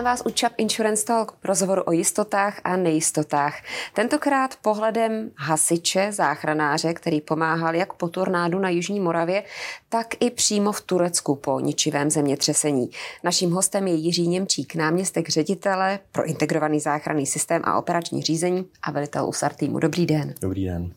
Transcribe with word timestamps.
Vítám 0.00 0.12
vás 0.12 0.22
u 0.26 0.30
Chap 0.40 0.52
Insurance 0.56 1.04
Talk, 1.04 1.36
rozhovoru 1.44 1.82
o 1.82 1.92
jistotách 1.92 2.60
a 2.64 2.76
nejistotách. 2.76 3.54
Tentokrát 3.94 4.56
pohledem 4.56 5.30
hasiče, 5.36 6.12
záchranáře, 6.12 6.94
který 6.94 7.20
pomáhal 7.20 7.74
jak 7.74 7.92
po 7.92 8.08
tornádu 8.08 8.58
na 8.58 8.68
Jižní 8.68 9.00
Moravě, 9.00 9.44
tak 9.88 10.06
i 10.20 10.30
přímo 10.30 10.72
v 10.72 10.80
Turecku 10.80 11.36
po 11.36 11.60
ničivém 11.60 12.10
zemětřesení. 12.10 12.90
Naším 13.24 13.52
hostem 13.52 13.86
je 13.86 13.94
Jiří 13.94 14.28
Němčík, 14.28 14.74
náměstek 14.74 15.28
ředitele 15.28 15.98
pro 16.12 16.24
integrovaný 16.24 16.80
záchranný 16.80 17.26
systém 17.26 17.62
a 17.64 17.78
operační 17.78 18.22
řízení 18.22 18.66
a 18.82 18.90
velitel 18.90 19.28
USAR 19.28 19.54
týmu. 19.54 19.78
Dobrý 19.78 20.06
den. 20.06 20.34
Dobrý 20.40 20.64
den. 20.64 20.94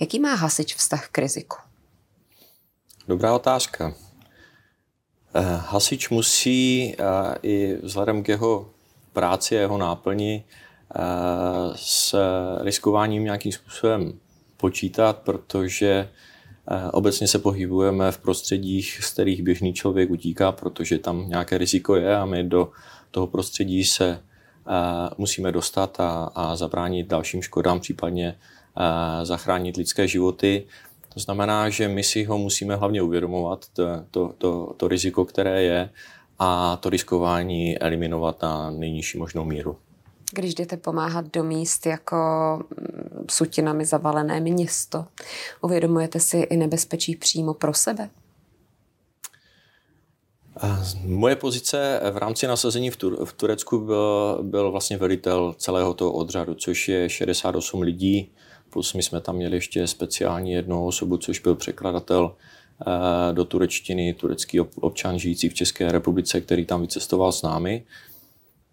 Jaký 0.00 0.20
má 0.20 0.34
hasič 0.34 0.74
vztah 0.74 1.08
k 1.08 1.18
riziku? 1.18 1.56
Dobrá 3.08 3.34
otázka. 3.34 3.94
Eh, 5.34 5.60
hasič 5.70 6.10
musí 6.10 6.94
eh, 6.98 7.04
i 7.42 7.78
vzhledem 7.82 8.22
k 8.22 8.28
jeho 8.28 8.70
práci 9.12 9.58
a 9.58 9.60
jeho 9.60 9.78
náplni 9.78 10.44
eh, 10.44 11.00
s 11.76 12.14
riskováním 12.60 13.24
nějakým 13.24 13.52
způsobem 13.52 14.12
počítat, 14.56 15.18
protože 15.18 16.08
obecně 16.92 17.28
se 17.28 17.38
pohybujeme 17.38 18.12
v 18.12 18.18
prostředích, 18.18 18.98
z 19.02 19.12
kterých 19.12 19.42
běžný 19.42 19.72
člověk 19.72 20.10
utíká, 20.10 20.52
protože 20.52 20.98
tam 20.98 21.28
nějaké 21.28 21.58
riziko 21.58 21.96
je 21.96 22.16
a 22.16 22.24
my 22.24 22.44
do 22.44 22.70
toho 23.10 23.26
prostředí 23.26 23.84
se 23.84 24.20
musíme 25.18 25.52
dostat 25.52 26.00
a, 26.00 26.30
a 26.34 26.56
zabránit 26.56 27.06
dalším 27.06 27.42
škodám, 27.42 27.80
případně 27.80 28.38
zachránit 29.22 29.76
lidské 29.76 30.08
životy. 30.08 30.66
To 31.14 31.20
znamená, 31.20 31.68
že 31.68 31.88
my 31.88 32.02
si 32.02 32.24
ho 32.24 32.38
musíme 32.38 32.76
hlavně 32.76 33.02
uvědomovat, 33.02 33.66
to, 33.72 33.84
to, 34.10 34.34
to, 34.38 34.74
to 34.76 34.88
riziko, 34.88 35.24
které 35.24 35.62
je, 35.62 35.90
a 36.38 36.76
to 36.76 36.90
riskování 36.90 37.78
eliminovat 37.78 38.42
na 38.42 38.70
nejnižší 38.70 39.18
možnou 39.18 39.44
míru. 39.44 39.76
Když 40.32 40.54
jdete 40.54 40.76
pomáhat 40.76 41.32
do 41.32 41.44
míst 41.44 41.86
jako 41.86 42.16
mm, 42.80 43.24
sutinami 43.30 43.84
zavalené 43.84 44.40
město, 44.40 45.06
uvědomujete 45.60 46.20
si 46.20 46.38
i 46.38 46.56
nebezpečí 46.56 47.16
přímo 47.16 47.54
pro 47.54 47.74
sebe? 47.74 48.10
Moje 51.04 51.36
pozice 51.36 52.00
v 52.12 52.16
rámci 52.16 52.46
nasazení 52.46 52.90
v, 52.90 52.96
Tur- 52.96 53.24
v 53.24 53.32
Turecku 53.32 53.78
byl, 53.78 54.38
byl 54.42 54.70
vlastně 54.70 54.96
velitel 54.96 55.54
celého 55.58 55.94
toho 55.94 56.12
odřadu, 56.12 56.54
což 56.54 56.88
je 56.88 57.08
68 57.08 57.80
lidí, 57.80 58.32
Plus 58.70 58.94
my 58.94 59.02
jsme 59.02 59.20
tam 59.20 59.36
měli 59.36 59.56
ještě 59.56 59.86
speciální 59.86 60.52
jednu 60.52 60.86
osobu, 60.86 61.16
což 61.16 61.38
byl 61.40 61.54
překladatel 61.54 62.34
eh, 62.80 63.32
do 63.32 63.44
turečtiny, 63.44 64.14
turecký 64.14 64.60
občan 64.60 65.18
žijící 65.18 65.48
v 65.48 65.54
České 65.54 65.92
republice, 65.92 66.40
který 66.40 66.66
tam 66.66 66.80
vycestoval 66.80 67.32
s 67.32 67.42
námi. 67.42 67.84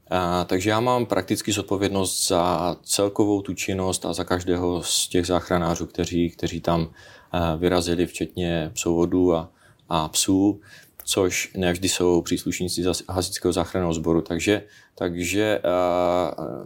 A, 0.09 0.43
takže 0.43 0.69
já 0.69 0.79
mám 0.79 1.05
prakticky 1.05 1.51
zodpovědnost 1.51 2.27
za 2.27 2.75
celkovou 2.83 3.41
tu 3.41 3.53
činnost 3.53 4.05
a 4.05 4.13
za 4.13 4.23
každého 4.23 4.83
z 4.83 5.07
těch 5.07 5.25
záchranářů, 5.25 5.85
kteří, 5.85 6.29
kteří 6.29 6.61
tam 6.61 6.89
eh, 7.33 7.57
vyrazili, 7.57 8.05
včetně 8.05 8.71
psovodů 8.73 9.35
a, 9.35 9.51
a 9.89 10.09
psů 10.09 10.61
což 11.09 11.51
nevždy 11.57 11.89
jsou 11.89 12.21
příslušníci 12.21 12.83
hasičského 13.09 13.53
záchranného 13.53 13.93
sboru. 13.93 14.21
Takže, 14.21 14.63
takže 14.95 15.61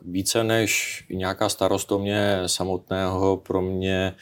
více 0.06 0.44
než 0.44 1.04
nějaká 1.10 1.50
starost 1.50 1.92
o 1.92 2.00
mě 2.00 2.42
samotného, 2.46 3.38
pro 3.38 3.62
mě 3.62 4.16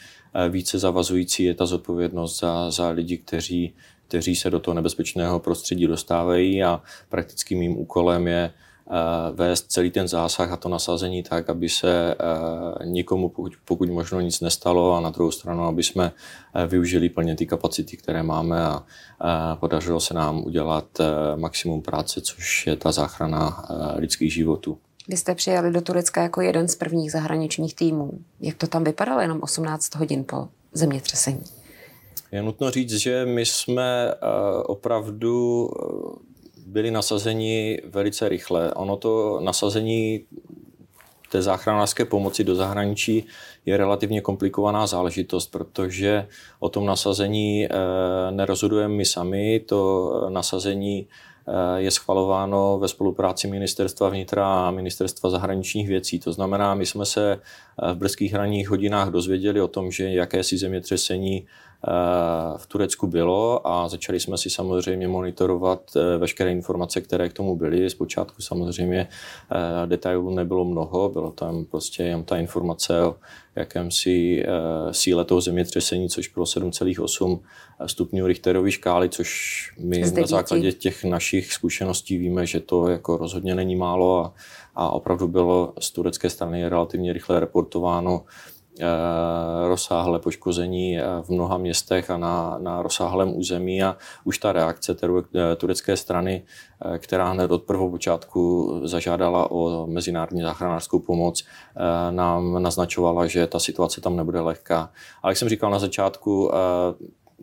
více 0.48 0.78
zavazující 0.78 1.44
je 1.44 1.54
ta 1.54 1.66
zodpovědnost 1.66 2.40
za, 2.40 2.70
za 2.70 2.88
lidi, 2.90 3.18
kteří, 3.18 3.74
kteří 4.08 4.36
se 4.36 4.50
do 4.50 4.60
toho 4.60 4.74
nebezpečného 4.74 5.40
prostředí 5.40 5.86
dostávají 5.86 6.62
a 6.62 6.82
praktickým 7.08 7.58
mým 7.58 7.78
úkolem 7.78 8.28
je 8.28 8.52
vést 9.32 9.72
celý 9.72 9.90
ten 9.90 10.08
zásah 10.08 10.52
a 10.52 10.56
to 10.56 10.68
nasazení 10.68 11.22
tak, 11.22 11.50
aby 11.50 11.68
se 11.68 12.14
eh, 12.14 12.86
nikomu 12.86 13.28
pokud, 13.28 13.52
pokud 13.64 13.88
možno 13.88 14.20
nic 14.20 14.40
nestalo 14.40 14.94
a 14.94 15.00
na 15.00 15.10
druhou 15.10 15.30
stranu, 15.30 15.64
aby 15.64 15.82
jsme 15.82 16.12
eh, 16.54 16.66
využili 16.66 17.08
plně 17.08 17.36
ty 17.36 17.46
kapacity, 17.46 17.96
které 17.96 18.22
máme 18.22 18.66
a 18.66 18.86
podařilo 19.60 20.00
se 20.00 20.14
nám 20.14 20.44
udělat 20.44 20.84
maximum 21.36 21.82
práce, 21.82 22.20
což 22.20 22.66
je 22.66 22.76
ta 22.76 22.92
záchrana 22.92 23.64
lidských 23.96 24.32
životů. 24.32 24.78
Vy 25.08 25.16
jste 25.16 25.34
přijeli 25.34 25.72
do 25.72 25.80
Turecka 25.80 26.22
jako 26.22 26.40
jeden 26.40 26.68
z 26.68 26.76
prvních 26.76 27.12
zahraničních 27.12 27.74
týmů. 27.74 28.10
Jak 28.40 28.56
to 28.56 28.66
tam 28.66 28.84
vypadalo 28.84 29.20
jenom 29.20 29.40
18 29.42 29.94
hodin 29.94 30.24
po 30.24 30.48
zemětřesení? 30.72 31.42
Je 32.32 32.42
nutno 32.42 32.70
říct, 32.70 32.92
že 32.92 33.26
my 33.26 33.46
jsme 33.46 34.14
opravdu 34.66 35.68
byli 36.70 36.90
nasazeni 36.90 37.78
velice 37.84 38.28
rychle. 38.28 38.74
Ono 38.74 38.96
to 38.96 39.40
nasazení 39.40 40.24
té 41.30 41.42
záchranářské 41.42 42.04
pomoci 42.04 42.44
do 42.44 42.54
zahraničí 42.54 43.26
je 43.66 43.76
relativně 43.76 44.20
komplikovaná 44.20 44.86
záležitost, 44.86 45.46
protože 45.46 46.26
o 46.60 46.68
tom 46.68 46.86
nasazení 46.86 47.66
eh, 47.66 47.70
nerozhodujeme 48.30 48.94
my 48.94 49.04
sami, 49.04 49.60
to 49.60 50.10
nasazení 50.28 51.06
eh, 51.06 51.80
je 51.80 51.90
schvalováno 51.90 52.78
ve 52.78 52.88
spolupráci 52.88 53.48
Ministerstva 53.48 54.08
vnitra 54.08 54.68
a 54.68 54.70
Ministerstva 54.70 55.30
zahraničních 55.30 55.88
věcí. 55.88 56.18
To 56.18 56.32
znamená, 56.32 56.74
my 56.74 56.86
jsme 56.86 57.06
se 57.06 57.32
eh, 57.32 57.94
v 57.94 57.96
brzkých 57.96 58.34
ranních 58.34 58.68
hodinách 58.68 59.08
dozvěděli 59.08 59.60
o 59.60 59.68
tom, 59.68 59.90
že 59.90 60.10
jakési 60.10 60.58
zemětřesení 60.58 61.46
v 62.56 62.66
Turecku 62.66 63.06
bylo 63.06 63.66
a 63.66 63.88
začali 63.88 64.20
jsme 64.20 64.38
si 64.38 64.50
samozřejmě 64.50 65.08
monitorovat 65.08 65.80
eh, 65.96 66.18
veškeré 66.18 66.52
informace, 66.52 67.00
které 67.00 67.28
k 67.28 67.32
tomu 67.32 67.56
byly. 67.56 67.90
Zpočátku 67.90 68.42
samozřejmě 68.42 69.08
eh, 69.52 69.86
detailů 69.86 70.30
nebylo 70.30 70.64
mnoho, 70.64 71.08
bylo 71.08 71.30
tam 71.30 71.64
prostě 71.64 72.02
jen 72.02 72.24
ta 72.24 72.36
informace 72.36 73.02
o 73.02 73.16
jakémsi 73.56 74.44
eh, 74.44 74.48
síle 74.94 75.24
toho 75.24 75.40
zemětřesení, 75.40 76.08
což 76.08 76.28
bylo 76.28 76.46
7,8 76.46 77.40
stupňů 77.86 78.26
Richterovy 78.26 78.72
škály, 78.72 79.08
což 79.08 79.60
my 79.78 80.06
Zde 80.06 80.20
na 80.20 80.26
základě 80.26 80.72
těch 80.72 81.04
našich 81.04 81.52
zkušeností 81.52 82.18
víme, 82.18 82.46
že 82.46 82.60
to 82.60 82.88
jako 82.88 83.16
rozhodně 83.16 83.54
není 83.54 83.76
málo 83.76 84.24
a, 84.24 84.34
a 84.74 84.90
opravdu 84.90 85.28
bylo 85.28 85.72
z 85.80 85.90
turecké 85.90 86.30
strany 86.30 86.68
relativně 86.68 87.12
rychle 87.12 87.40
reportováno 87.40 88.24
Eh, 88.24 88.59
rozsáhlé 89.68 90.18
poškození 90.18 90.98
eh, 90.98 91.04
v 91.22 91.28
mnoha 91.28 91.58
městech 91.58 92.10
a 92.10 92.16
na, 92.16 92.58
na 92.58 92.82
rozsáhlém 92.82 93.36
území 93.36 93.82
a 93.82 93.96
už 94.24 94.38
ta 94.38 94.52
reakce 94.52 94.96
eh, 95.02 95.56
turecké 95.56 95.96
strany, 95.96 96.42
která 96.98 97.30
hned 97.30 97.50
od 97.50 97.62
prvopočátku 97.62 98.72
zažádala 98.84 99.50
o 99.50 99.86
mezinárodní 99.86 100.42
záchranářskou 100.42 100.98
pomoc, 100.98 101.44
nám 102.10 102.62
naznačovala, 102.62 103.26
že 103.26 103.46
ta 103.46 103.58
situace 103.58 104.00
tam 104.00 104.16
nebude 104.16 104.40
lehká. 104.40 104.90
Ale 105.22 105.30
jak 105.30 105.36
jsem 105.36 105.48
říkal 105.48 105.70
na 105.70 105.78
začátku, 105.78 106.50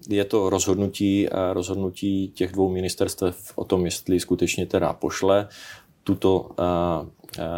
je 0.10 0.26
to 0.26 0.50
rozhodnutí, 0.50 1.28
rozhodnutí 1.54 2.32
těch 2.36 2.52
dvou 2.52 2.70
ministerstev 2.70 3.52
o 3.56 3.64
tom, 3.64 3.86
jestli 3.86 4.20
skutečně 4.20 4.66
teda 4.66 4.94
pošle 4.94 5.48
tuto 6.08 6.50
Eh, 6.60 7.06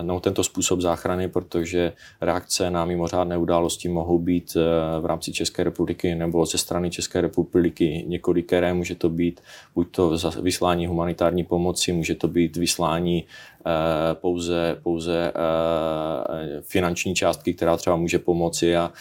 no, 0.02 0.19
tento 0.19 0.44
způsob 0.44 0.81
záchrany, 0.81 1.28
protože 1.28 1.94
reakce 2.22 2.72
na 2.72 2.85
mimořádné 2.85 3.38
události 3.38 3.90
mohou 3.90 4.19
být 4.19 4.57
eh, 4.57 5.00
v 5.00 5.06
rámci 5.06 5.31
České 5.31 5.63
republiky 5.63 6.16
nebo 6.16 6.46
ze 6.46 6.57
strany 6.57 6.91
České 6.91 7.22
republiky 7.22 8.06
několikeré. 8.07 8.74
Může 8.74 8.96
to 8.96 9.09
být 9.09 9.41
buď 9.75 9.88
to 9.91 10.18
vyslání 10.41 10.88
humanitární 10.88 11.44
pomoci, 11.44 11.94
může 11.94 12.16
to 12.16 12.28
být 12.28 12.57
vyslání 12.57 13.25
eh, 13.25 13.69
pouze, 14.13 14.77
pouze 14.83 15.33
finanční 16.62 17.15
částky, 17.15 17.54
která 17.54 17.77
třeba 17.77 17.95
může 17.95 18.19
pomoci 18.19 18.77
a 18.77 18.92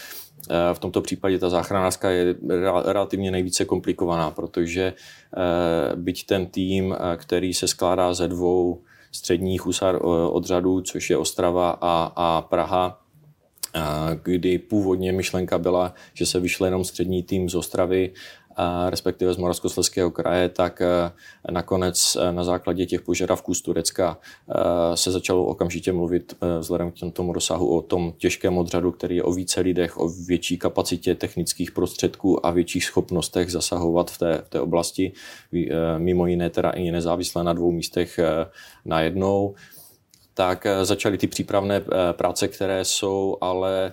v 0.73 0.79
tomto 0.79 1.01
případě 1.01 1.39
ta 1.39 1.51
záchranářská 1.51 2.11
je 2.11 2.35
relativně 2.85 3.31
nejvíce 3.31 3.65
komplikovaná, 3.65 4.31
protože 4.31 4.93
byť 5.95 6.27
ten 6.27 6.47
tým, 6.47 6.97
který 7.17 7.55
se 7.55 7.69
skládá 7.69 8.15
ze 8.15 8.29
dvou 8.29 8.81
středních 9.13 9.67
husar 9.67 9.95
eh, 9.95 9.99
odřadů, 10.29 10.81
což 10.81 11.11
je 11.11 11.17
Ostrava 11.17 11.79
a, 11.81 12.13
a 12.17 12.43
Praha, 12.43 13.01
kdy 14.23 14.59
původně 14.59 15.13
myšlenka 15.13 15.59
byla, 15.59 15.95
že 16.15 16.27
se 16.27 16.41
vyšle 16.41 16.67
jenom 16.67 16.85
střední 16.85 17.23
tým 17.23 17.51
z 17.51 17.55
Ostravy, 17.55 18.13
respektive 18.91 19.35
z 19.35 19.37
Moravskoslezského 19.37 20.11
kraje, 20.11 20.49
tak 20.49 20.81
eh, 20.81 21.13
nakonec 21.51 22.17
eh, 22.17 22.33
na 22.33 22.45
základě 22.45 22.87
těch 22.87 23.03
požadavků 23.03 23.55
z 23.55 23.63
Turecka 23.63 24.19
se 24.95 25.11
začalo 25.11 25.45
okamžitě 25.45 25.93
mluvit 25.93 26.35
vzhledem 26.59 26.91
k 26.91 26.95
tomu 27.13 27.33
rozsahu 27.33 27.77
o 27.77 27.83
tom 27.83 28.13
těžkém 28.19 28.59
odřadu, 28.59 28.93
který 28.93 29.17
je 29.17 29.23
o 29.23 29.33
více 29.33 29.61
lidech, 29.61 29.99
o 29.99 30.09
větší 30.09 30.59
kapacitě 30.59 31.15
technických 31.15 31.73
prostředků 31.73 32.47
a 32.47 32.51
větších 32.51 32.85
schopnostech 32.85 33.53
zasahovat 33.53 34.11
v 34.11 34.19
té, 34.19 34.43
v 34.45 34.49
té 34.49 34.61
oblasti, 34.61 35.13
mimo 35.99 36.27
jiné 36.27 36.51
teda 36.51 36.71
i 36.71 36.91
nezávisle 36.91 37.45
na 37.45 37.53
dvou 37.53 37.73
místech 37.73 38.21
najednou, 38.85 39.55
tak 40.39 40.67
eh, 40.67 40.85
začaly 40.85 41.19
ty 41.19 41.27
přípravné 41.27 41.77
eh, 41.77 42.13
práce, 42.13 42.49
které 42.49 42.85
jsou 42.85 43.37
ale 43.41 43.93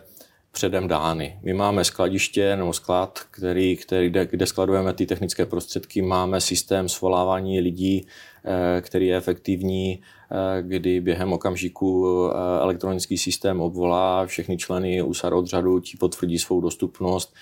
předem 0.55 0.87
dány. 0.87 1.39
My 1.43 1.53
máme 1.53 1.83
skladiště 1.83 2.55
nebo 2.55 2.73
sklad, 2.73 3.19
který, 3.31 3.77
který, 3.77 4.09
kde, 4.09 4.25
kde 4.25 4.45
skladujeme 4.45 4.93
ty 4.93 5.05
technické 5.05 5.45
prostředky, 5.45 6.01
máme 6.01 6.41
systém 6.41 6.89
svolávání 6.89 7.59
lidí, 7.59 8.07
eh, 8.45 8.81
který 8.81 9.07
je 9.07 9.17
efektivní, 9.17 10.01
eh, 10.31 10.61
kdy 10.61 11.01
během 11.01 11.33
okamžiku 11.33 12.07
eh, 12.07 12.61
elektronický 12.61 13.17
systém 13.17 13.61
obvolá 13.61 14.25
všechny 14.25 14.57
členy 14.57 15.01
USAR 15.01 15.33
odřadu, 15.33 15.79
ti 15.79 15.97
potvrdí 15.97 16.39
svou 16.39 16.61
dostupnost. 16.61 17.35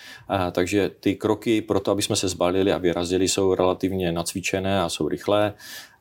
Takže 0.52 0.92
ty 1.00 1.16
kroky 1.16 1.62
pro 1.62 1.80
to, 1.80 1.92
aby 1.92 2.02
jsme 2.02 2.16
se 2.16 2.28
zbalili 2.28 2.72
a 2.72 2.78
vyrazili, 2.78 3.28
jsou 3.28 3.54
relativně 3.54 4.12
nacvičené 4.12 4.82
a 4.82 4.90
jsou 4.90 5.08
rychlé 5.08 5.54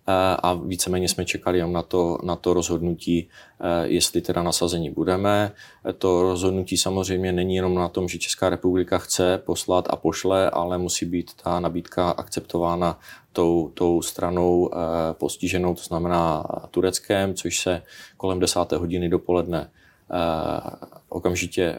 a 0.07 0.55
víceméně 0.55 1.09
jsme 1.09 1.25
čekali 1.25 1.59
jen 1.59 1.73
na 1.73 1.83
to, 1.83 2.19
na 2.23 2.37
to 2.37 2.55
rozhodnutí, 2.55 3.29
eh, 3.61 3.89
jestli 3.89 4.21
teda 4.21 4.43
nasazení 4.43 4.91
budeme. 4.91 5.53
To 5.99 6.23
rozhodnutí 6.23 6.77
samozřejmě 6.77 7.33
není 7.33 7.57
jenom 7.57 7.75
na 7.75 7.89
tom, 7.89 8.09
že 8.09 8.19
Česká 8.19 8.49
republika 8.49 8.99
chce 8.99 9.39
poslat 9.39 9.87
a 9.91 9.97
pošle, 9.97 10.51
ale 10.51 10.79
musí 10.79 11.07
být 11.07 11.31
ta 11.43 11.61
nabídka 11.61 12.11
akceptována 12.11 12.99
tou, 13.33 13.71
tou 13.75 14.03
stranou 14.03 14.71
eh, 14.73 14.77
postiženou, 15.13 15.75
to 15.75 15.83
znamená 15.83 16.45
Tureckem, 16.71 17.35
což 17.35 17.59
se 17.59 17.83
kolem 18.17 18.41
desáté 18.41 18.77
hodiny 18.77 19.09
dopoledne 19.09 19.71
eh, 20.11 20.71
okamžitě 21.09 21.79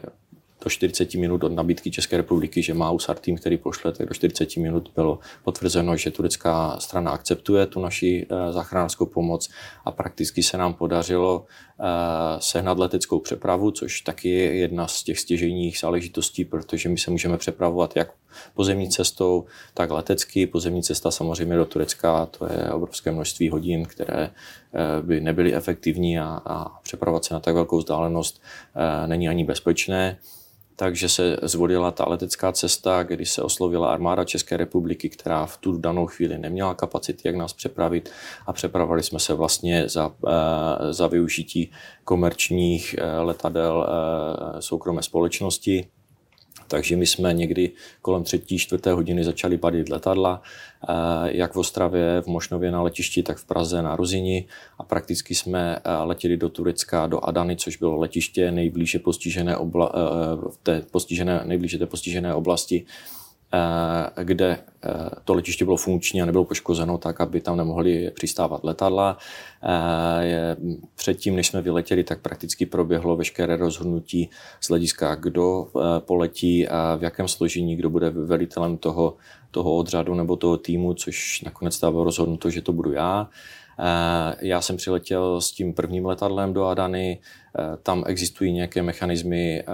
do 0.64 0.70
40 0.70 1.14
minut 1.14 1.44
od 1.44 1.52
nabídky 1.52 1.90
České 1.90 2.16
republiky, 2.16 2.62
že 2.62 2.74
má 2.74 2.90
USAR 2.90 3.18
tým, 3.18 3.36
který 3.36 3.56
pošle, 3.56 3.92
tak 3.92 4.08
do 4.08 4.14
40 4.14 4.56
minut 4.56 4.90
bylo 4.94 5.18
potvrzeno, 5.44 5.96
že 5.96 6.10
turecká 6.10 6.76
strana 6.80 7.10
akceptuje 7.10 7.66
tu 7.66 7.80
naši 7.80 8.26
eh, 8.30 8.52
záchranářskou 8.52 9.06
pomoc 9.06 9.48
a 9.84 9.90
prakticky 9.90 10.42
se 10.42 10.58
nám 10.58 10.74
podařilo 10.74 11.44
eh, 11.80 11.84
sehnat 12.38 12.78
leteckou 12.78 13.18
přepravu, 13.20 13.70
což 13.70 14.00
taky 14.00 14.28
je 14.28 14.54
jedna 14.54 14.86
z 14.86 15.02
těch 15.02 15.18
stěžejních 15.18 15.78
záležitostí, 15.78 16.44
protože 16.44 16.88
my 16.88 16.98
se 16.98 17.10
můžeme 17.10 17.38
přepravovat 17.38 17.96
jak 17.96 18.12
pozemní 18.54 18.88
cestou, 18.88 19.44
tak 19.74 19.90
letecky. 19.90 20.46
Pozemní 20.46 20.82
cesta 20.82 21.10
samozřejmě 21.10 21.56
do 21.56 21.64
Turecka, 21.64 22.26
to 22.26 22.46
je 22.52 22.72
obrovské 22.72 23.12
množství 23.12 23.48
hodin, 23.48 23.86
které 23.86 24.30
eh, 24.30 25.02
by 25.02 25.20
nebyly 25.20 25.54
efektivní 25.54 26.18
a, 26.18 26.42
a 26.44 26.78
přepravovat 26.82 27.24
se 27.24 27.34
na 27.34 27.40
tak 27.40 27.54
velkou 27.54 27.78
vzdálenost 27.78 28.42
není 29.06 29.28
ani 29.28 29.44
bezpečné 29.44 30.18
takže 30.76 31.08
se 31.08 31.36
zvolila 31.42 31.90
ta 31.90 32.04
letecká 32.08 32.52
cesta, 32.52 33.02
kdy 33.02 33.26
se 33.26 33.42
oslovila 33.42 33.92
armáda 33.92 34.24
České 34.24 34.56
republiky, 34.56 35.08
která 35.08 35.46
v 35.46 35.56
tu 35.56 35.78
danou 35.78 36.06
chvíli 36.06 36.38
neměla 36.38 36.74
kapacity, 36.74 37.22
jak 37.24 37.36
nás 37.36 37.52
přepravit. 37.52 38.10
A 38.46 38.52
přepravili 38.52 39.02
jsme 39.02 39.18
se 39.18 39.34
vlastně 39.34 39.88
za, 39.88 40.14
eh, 40.28 40.92
za 40.92 41.06
využití 41.06 41.70
komerčních 42.04 42.94
eh, 42.98 43.18
letadel 43.18 43.86
eh, 43.88 44.62
soukromé 44.62 45.02
společnosti 45.02 45.86
takže 46.68 46.96
my 46.96 47.06
jsme 47.06 47.32
někdy 47.32 47.70
kolem 48.02 48.22
třetí, 48.22 48.58
čtvrté 48.58 48.92
hodiny 48.92 49.24
začali 49.24 49.58
padit 49.58 49.88
letadla, 49.88 50.42
eh, 50.88 50.92
jak 51.24 51.52
v 51.52 51.58
Ostravě, 51.58 52.20
v 52.20 52.26
Mošnově 52.26 52.70
na 52.70 52.82
letišti, 52.82 53.22
tak 53.22 53.36
v 53.36 53.44
Praze 53.44 53.82
na 53.82 53.96
Ruzini 53.96 54.44
a 54.78 54.82
prakticky 54.82 55.34
jsme 55.34 55.78
eh, 55.84 55.96
letěli 55.96 56.36
do 56.36 56.48
Turecka, 56.48 57.06
do 57.06 57.24
Adany, 57.24 57.56
což 57.56 57.76
bylo 57.76 57.96
letiště 57.96 58.52
nejblíže 58.52 58.98
postižené, 58.98 59.56
obla, 59.56 59.92
eh, 59.94 60.48
té 60.62 60.82
postižené, 60.90 61.42
nejblíže 61.44 61.78
té 61.78 61.86
postižené 61.86 62.34
oblasti 62.34 62.86
kde 64.22 64.58
eh, 64.84 64.90
to 65.24 65.34
letiště 65.34 65.64
bylo 65.64 65.76
funkční 65.76 66.22
a 66.22 66.24
nebylo 66.24 66.44
poškozeno 66.44 66.98
tak, 66.98 67.20
aby 67.20 67.40
tam 67.40 67.56
nemohli 67.56 68.10
přistávat 68.10 68.64
letadla. 68.64 69.18
Eh, 69.62 70.56
předtím, 70.94 71.36
než 71.36 71.46
jsme 71.46 71.62
vyletěli, 71.62 72.04
tak 72.04 72.20
prakticky 72.20 72.66
proběhlo 72.66 73.16
veškeré 73.16 73.56
rozhodnutí 73.56 74.30
z 74.60 74.68
hlediska, 74.68 75.14
kdo 75.14 75.68
poletí 75.98 76.68
a 76.68 76.96
v 76.96 77.02
jakém 77.02 77.28
složení, 77.28 77.76
kdo 77.76 77.90
bude 77.90 78.10
velitelem 78.10 78.76
toho, 78.76 79.16
toho 79.50 79.76
odřadu 79.76 80.14
nebo 80.14 80.36
toho 80.36 80.56
týmu, 80.56 80.94
což 80.94 81.42
nakonec 81.42 81.74
stávalo 81.74 82.04
rozhodnuto, 82.04 82.50
že 82.50 82.62
to 82.62 82.72
budu 82.72 82.92
já. 82.92 83.28
Já 84.40 84.60
jsem 84.60 84.76
přiletěl 84.76 85.40
s 85.40 85.52
tím 85.52 85.74
prvním 85.74 86.06
letadlem 86.06 86.52
do 86.52 86.64
Adany, 86.64 87.18
tam 87.82 88.04
existují 88.06 88.52
nějaké 88.52 88.82
mechanismy 88.82 89.64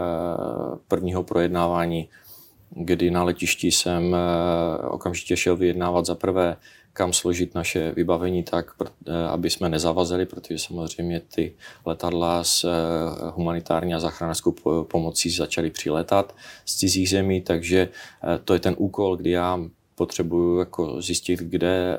prvního 0.89 1.23
projednávání 1.23 2.09
kdy 2.71 3.11
na 3.11 3.23
letišti 3.23 3.71
jsem 3.71 4.15
eh, 4.15 4.89
okamžitě 4.89 5.37
šel 5.37 5.57
vyjednávat 5.57 6.07
za 6.07 6.15
prvé, 6.15 6.57
kam 6.93 7.13
složit 7.13 7.55
naše 7.55 7.93
vybavení 7.93 8.43
tak, 8.43 8.71
eh, 9.07 9.27
aby 9.29 9.51
jsme 9.51 9.69
nezavazili, 9.69 10.27
protože 10.27 10.59
samozřejmě 10.59 11.21
ty 11.21 11.53
letadla 11.87 12.45
s 12.45 12.65
eh, 12.65 12.69
humanitární 13.31 13.95
a 13.95 14.01
záchranářskou 14.01 14.55
pomocí 14.83 15.31
začaly 15.31 15.71
přiletat 15.71 16.35
z 16.65 16.77
cizích 16.77 17.11
zemí, 17.11 17.41
takže 17.41 17.89
to 18.45 18.55
je 18.55 18.61
ten 18.61 18.75
úkol, 18.79 19.17
kdy 19.17 19.31
já 19.31 19.61
potřebuju 19.95 20.59
jako 20.59 21.03
zjistit, 21.03 21.41
kde 21.41 21.99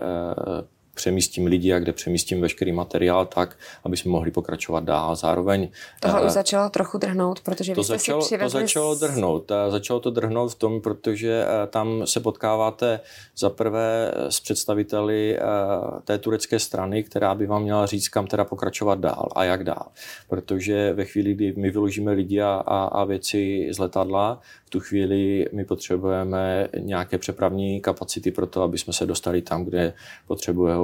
přemístím 0.94 1.46
lidi 1.46 1.74
a 1.74 1.80
kde 1.80 1.94
přemístím 1.94 2.42
veškerý 2.42 2.72
materiál 2.72 3.26
tak, 3.26 3.58
aby 3.84 3.98
jsme 3.98 4.12
mohli 4.12 4.32
pokračovat 4.32 4.84
dál. 4.84 5.16
Zároveň... 5.16 5.70
Toho 6.00 6.20
uh, 6.20 6.26
už 6.26 6.32
začalo 6.32 6.70
trochu 6.70 6.98
drhnout, 6.98 7.40
protože 7.40 7.76
to 7.76 7.84
začalo, 7.84 8.28
to 8.40 8.50
začalo 8.50 8.96
drhnout. 8.96 9.52
Začalo 9.70 10.00
to 10.00 10.12
drhnout 10.12 10.52
v 10.52 10.56
tom, 10.56 10.82
protože 10.82 11.46
uh, 11.46 11.70
tam 11.70 12.08
se 12.08 12.20
potkáváte 12.20 13.00
za 13.38 13.50
prvé 13.50 14.12
s 14.30 14.40
představiteli 14.40 15.38
uh, 15.40 16.00
té 16.00 16.18
turecké 16.18 16.60
strany, 16.60 17.04
která 17.04 17.36
by 17.36 17.48
vám 17.48 17.64
měla 17.64 17.86
říct, 17.86 18.10
kam 18.10 18.28
teda 18.28 18.44
pokračovat 18.44 19.00
dál 19.00 19.30
a 19.36 19.44
jak 19.44 19.64
dál. 19.64 19.86
Protože 20.30 20.94
ve 20.94 21.06
chvíli, 21.06 21.34
kdy 21.34 21.54
my 21.58 21.72
vyložíme 21.72 22.12
lidi 22.12 22.42
a, 22.42 22.64
a, 22.66 22.84
a 22.84 23.04
věci 23.04 23.68
z 23.72 23.80
letadla, 23.80 24.40
v 24.66 24.70
tu 24.70 24.80
chvíli 24.80 25.46
my 25.54 25.66
potřebujeme 25.66 26.68
nějaké 26.80 27.18
přepravní 27.18 27.82
kapacity 27.82 28.32
pro 28.32 28.48
to, 28.48 28.62
aby 28.62 28.78
jsme 28.78 28.94
se 28.94 29.06
dostali 29.06 29.42
tam, 29.42 29.66
kde 29.66 29.94
potřebujeme 30.28 30.81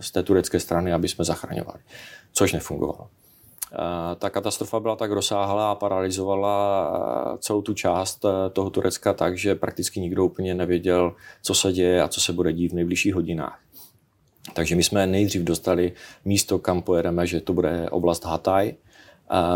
z 0.00 0.10
té 0.10 0.22
turecké 0.22 0.60
strany, 0.60 0.92
aby 0.92 1.08
jsme 1.08 1.24
zachraňovali, 1.24 1.78
což 2.32 2.52
nefungovalo. 2.52 3.08
Ta 4.18 4.30
katastrofa 4.30 4.80
byla 4.80 4.96
tak 4.96 5.10
rozsáhlá 5.10 5.70
a 5.70 5.74
paralizovala 5.74 7.38
celou 7.38 7.62
tu 7.62 7.74
část 7.74 8.24
toho 8.52 8.70
Turecka 8.70 9.12
tak, 9.12 9.38
že 9.38 9.54
prakticky 9.54 10.00
nikdo 10.00 10.24
úplně 10.24 10.54
nevěděl, 10.54 11.14
co 11.42 11.54
se 11.54 11.72
děje 11.72 12.02
a 12.02 12.08
co 12.08 12.20
se 12.20 12.32
bude 12.32 12.52
dít 12.52 12.72
v 12.72 12.74
nejbližších 12.74 13.14
hodinách. 13.14 13.58
Takže 14.54 14.76
my 14.76 14.82
jsme 14.82 15.06
nejdřív 15.06 15.42
dostali 15.42 15.92
místo, 16.24 16.58
kam 16.58 16.82
pojedeme, 16.82 17.26
že 17.26 17.40
to 17.40 17.52
bude 17.52 17.90
oblast 17.90 18.24
Hatay. 18.24 18.74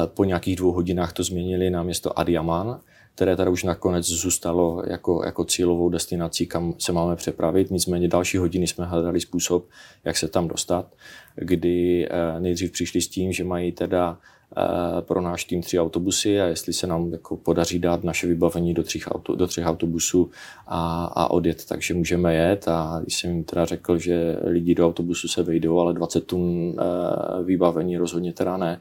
Po 0.06 0.24
nějakých 0.24 0.56
dvou 0.56 0.72
hodinách 0.72 1.12
to 1.12 1.22
změnili 1.22 1.70
na 1.70 1.82
město 1.82 2.18
Adiaman, 2.18 2.80
které 3.18 3.36
tady 3.36 3.50
už 3.50 3.64
nakonec 3.64 4.06
zůstalo 4.06 4.82
jako, 4.86 5.22
jako 5.24 5.44
cílovou 5.44 5.88
destinací, 5.88 6.46
kam 6.46 6.74
se 6.78 6.92
máme 6.92 7.16
přepravit. 7.16 7.70
Nicméně 7.70 8.08
další 8.08 8.38
hodiny 8.38 8.66
jsme 8.66 8.84
hledali 8.84 9.20
způsob, 9.20 9.66
jak 10.04 10.16
se 10.16 10.28
tam 10.28 10.48
dostat, 10.48 10.86
kdy 11.34 12.08
eh, 12.10 12.40
nejdřív 12.40 12.72
přišli 12.72 13.00
s 13.00 13.08
tím, 13.08 13.32
že 13.32 13.44
mají 13.44 13.72
teda 13.72 14.18
eh, 14.56 15.02
pro 15.02 15.20
náš 15.20 15.44
tým 15.44 15.62
tři 15.62 15.80
autobusy 15.80 16.40
a 16.40 16.44
jestli 16.44 16.72
se 16.72 16.86
nám 16.86 17.12
jako 17.12 17.36
podaří 17.36 17.78
dát 17.78 18.04
naše 18.04 18.26
vybavení 18.26 18.74
do 18.74 18.82
třech, 18.82 19.08
auto, 19.10 19.36
do 19.36 19.46
třech 19.46 19.66
autobusů 19.66 20.30
a, 20.66 21.04
a 21.04 21.30
odjet, 21.30 21.64
takže 21.68 21.94
můžeme 21.94 22.34
jet 22.34 22.68
a 22.68 23.00
když 23.02 23.18
jsem 23.18 23.30
jim 23.30 23.44
teda 23.44 23.64
řekl, 23.64 23.98
že 23.98 24.36
lidi 24.44 24.74
do 24.74 24.86
autobusu 24.86 25.28
se 25.28 25.42
vejdou, 25.42 25.78
ale 25.78 25.94
20 25.94 26.20
tun 26.26 26.74
eh, 26.78 27.42
vybavení 27.42 27.96
rozhodně 27.96 28.32
teda 28.32 28.56
ne, 28.56 28.80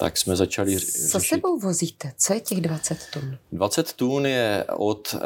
tak 0.00 0.16
jsme 0.16 0.36
začali 0.36 0.78
řešit. 0.78 1.08
Co 1.10 1.20
sebou 1.20 1.58
vozíte? 1.58 2.12
Co 2.18 2.34
je 2.34 2.40
těch 2.40 2.60
20 2.60 2.98
tun? 3.12 3.38
20 3.52 3.92
tun 3.92 4.26
je 4.26 4.64
od 4.76 5.14
e, 5.14 5.18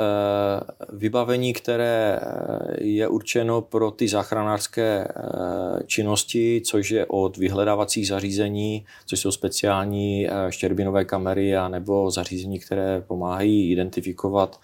vybavení, 0.93 1.53
které 1.53 2.21
eh, 2.23 2.85
je 2.85 3.09
určeno 3.09 3.63
pro 3.63 3.91
ty 3.91 4.09
záchranářské 4.09 5.05
e, 5.05 5.09
činnosti, 5.87 6.63
což 6.65 6.91
je 6.91 7.07
od 7.07 7.37
vyhledávacích 7.37 8.09
zařízení, 8.09 8.87
což 9.07 9.21
jsou 9.21 9.33
speciální 9.33 10.29
štěrbinové 10.49 11.05
kamery 11.05 11.57
a 11.57 11.69
nebo 11.69 12.11
zařízení, 12.11 12.59
které 12.59 13.01
pomáhají 13.01 13.73
identifikovat 13.73 14.61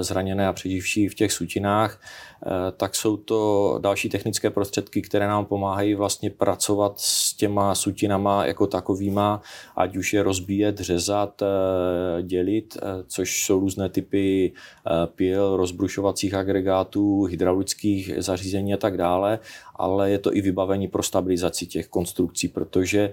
zraněné 0.00 0.46
a 0.46 0.52
přeživší 0.52 1.08
v 1.08 1.14
těch 1.14 1.32
sutinách 1.32 2.00
Eh, 2.33 2.33
tak 2.76 2.94
jsou 2.94 3.16
to 3.16 3.78
další 3.82 4.08
technické 4.08 4.50
prostředky, 4.50 5.02
které 5.02 5.28
nám 5.28 5.44
pomáhají 5.44 5.94
vlastně 5.94 6.30
pracovat 6.30 6.92
s 6.96 7.34
těma 7.34 7.74
sutinama 7.74 8.46
jako 8.46 8.66
takovýma, 8.66 9.42
ať 9.76 9.96
už 9.96 10.12
je 10.12 10.22
rozbíjet, 10.22 10.78
řezat, 10.78 11.42
eh, 11.42 12.22
dělit, 12.22 12.76
eh, 12.82 13.04
což 13.06 13.44
jsou 13.44 13.60
různé 13.60 13.88
typy 13.88 14.52
pil, 15.06 15.56
rozbrušovacích 15.56 16.34
agregátů, 16.34 17.24
hydraulických 17.24 18.12
zařízení 18.18 18.74
a 18.74 18.76
tak 18.76 18.96
dále, 18.96 19.38
ale 19.76 20.10
je 20.10 20.18
to 20.18 20.36
i 20.36 20.40
vybavení 20.40 20.88
pro 20.88 21.02
stabilizaci 21.02 21.66
těch 21.66 21.88
konstrukcí, 21.88 22.48
protože 22.48 23.12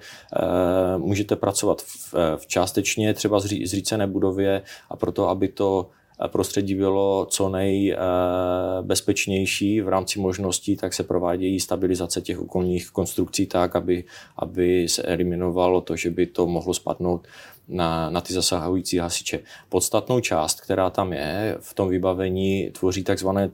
můžete 0.97 1.35
pracovat 1.35 1.81
v, 1.81 2.13
v 2.37 2.47
částečně 2.47 3.13
třeba 3.13 3.39
zřícené 3.39 4.07
budově 4.07 4.61
a 4.89 4.95
proto, 4.95 5.29
aby 5.29 5.47
to 5.47 5.89
prostředí 6.27 6.75
bylo 6.75 7.27
co 7.29 7.49
nejbezpečnější 7.49 9.81
v 9.81 9.87
rámci 9.87 10.19
možností, 10.19 10.77
tak 10.77 10.93
se 10.93 11.03
provádějí 11.03 11.59
stabilizace 11.59 12.21
těch 12.21 12.41
okolních 12.41 12.91
konstrukcí 12.91 13.45
tak, 13.45 13.75
aby, 13.75 14.03
aby 14.37 14.89
se 14.89 15.03
eliminovalo 15.03 15.81
to, 15.81 15.95
že 15.95 16.09
by 16.09 16.25
to 16.25 16.47
mohlo 16.47 16.73
spadnout 16.73 17.27
na, 17.67 18.09
na 18.09 18.21
ty 18.21 18.33
zasahující 18.33 18.97
hasiče. 18.97 19.39
Podstatnou 19.69 20.19
část, 20.19 20.61
která 20.61 20.89
tam 20.89 21.13
je 21.13 21.57
v 21.59 21.73
tom 21.73 21.89
vybavení, 21.89 22.69
tvoří 22.71 23.03
takzvané 23.03 23.49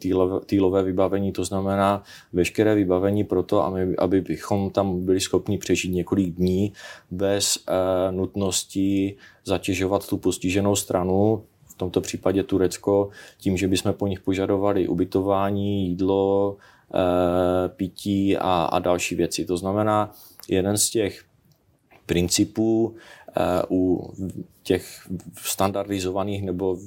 týlové, 0.46 0.84
vybavení, 0.84 1.32
to 1.32 1.46
znamená 1.46 2.04
veškeré 2.34 2.76
vybavení 2.76 3.24
pro 3.24 3.44
to, 3.44 3.64
aby, 3.64 3.98
aby 3.98 4.22
bychom 4.22 4.70
tam 4.70 5.06
byli 5.06 5.20
schopni 5.20 5.58
přežít 5.58 5.94
několik 5.94 6.36
dní 6.36 6.74
bez 7.12 7.58
uh, 7.58 8.16
nutnosti 8.16 9.16
zatěžovat 9.46 10.08
tu 10.08 10.18
postiženou 10.18 10.76
stranu, 10.76 11.44
v 11.78 11.80
tomto 11.80 12.02
případě 12.02 12.44
Turecko, 12.44 13.10
tím, 13.38 13.58
že 13.58 13.68
bychom 13.68 13.94
po 13.94 14.08
nich 14.08 14.20
požadovali 14.20 14.88
ubytování, 14.88 15.88
jídlo, 15.88 16.58
uh, 16.94 17.00
pití 17.68 18.38
a, 18.38 18.70
a 18.72 18.80
další 18.80 19.16
věci. 19.16 19.46
To 19.46 19.58
znamená, 19.58 20.12
jeden 20.50 20.78
z 20.78 20.90
těch 20.90 21.24
principů 22.06 22.96
Eh, 23.38 23.62
u 23.70 24.10
těch 24.68 25.08
standardizovaných 25.42 26.44
nebo 26.44 26.78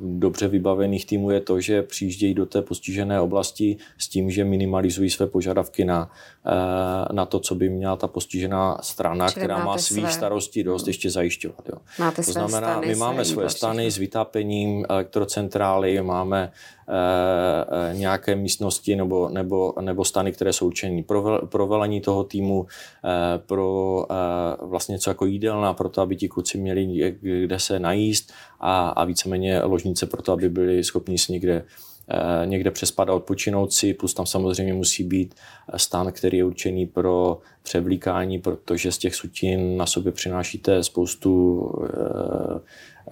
dobře 0.00 0.48
vybavených 0.48 1.06
týmů 1.06 1.30
je 1.30 1.40
to, 1.40 1.60
že 1.60 1.82
přijíždějí 1.82 2.34
do 2.34 2.46
té 2.46 2.62
postižené 2.62 3.20
oblasti 3.20 3.76
s 3.98 4.08
tím, 4.08 4.30
že 4.30 4.44
minimalizují 4.44 5.10
své 5.10 5.26
požadavky 5.26 5.84
na, 5.84 6.10
eh, 6.46 7.12
na 7.12 7.26
to, 7.26 7.40
co 7.40 7.54
by 7.54 7.68
měla 7.68 7.96
ta 7.96 8.06
postižená 8.06 8.78
strana, 8.80 9.28
Čili 9.28 9.44
která 9.44 9.64
má 9.64 9.78
svých 9.78 10.04
své... 10.04 10.12
starostí 10.12 10.62
dost 10.62 10.86
ještě 10.86 11.10
zajišťovat. 11.10 11.68
Jo. 11.68 11.78
Máte 11.98 12.22
to 12.22 12.32
znamená, 12.32 12.72
stany, 12.72 12.86
my 12.86 12.94
máme 12.94 13.24
své 13.24 13.50
stany 13.50 13.90
s 13.90 13.98
vytápením 13.98 14.86
elektrocentrály, 14.88 16.02
máme 16.02 16.52
e, 16.88 17.94
nějaké 17.94 18.36
místnosti 18.36 18.96
nebo, 18.96 19.28
nebo, 19.28 19.74
nebo 19.80 20.04
stany, 20.04 20.32
které 20.32 20.52
jsou 20.52 20.66
určené 20.66 21.02
pro, 21.02 21.46
pro 21.46 21.66
velení 21.66 22.00
toho 22.00 22.24
týmu, 22.24 22.66
e, 23.04 23.38
pro 23.38 24.06
e, 24.10 24.66
vlastně 24.66 24.92
něco 24.92 25.10
jako 25.10 25.24
jídelna, 25.26 25.74
pro 25.74 25.88
to, 25.88 26.00
aby 26.00 26.16
ti 26.16 26.28
kluci 26.28 26.58
měli 26.58 26.86
kde 27.26 27.58
se 27.58 27.78
najíst 27.78 28.32
a, 28.60 28.88
a 28.88 29.04
víceméně 29.04 29.60
ložnice 29.60 30.06
pro 30.06 30.22
to, 30.22 30.32
aby 30.32 30.48
byli 30.48 30.84
schopni 30.84 31.18
si 31.18 31.32
někde 31.32 31.64
eh, 32.08 32.46
někde 32.46 32.70
přespat 32.70 33.08
a 33.08 33.14
odpočinout 33.14 33.72
si, 33.72 33.94
plus 33.94 34.14
tam 34.14 34.26
samozřejmě 34.26 34.74
musí 34.74 35.04
být 35.04 35.34
stan, 35.76 36.12
který 36.12 36.38
je 36.38 36.44
určený 36.44 36.86
pro 36.86 37.38
převlíkání, 37.62 38.38
protože 38.38 38.92
z 38.92 38.98
těch 38.98 39.14
sutin 39.14 39.76
na 39.76 39.86
sobě 39.86 40.12
přinášíte 40.12 40.82
spoustu 40.82 41.62
eh, 41.84 42.60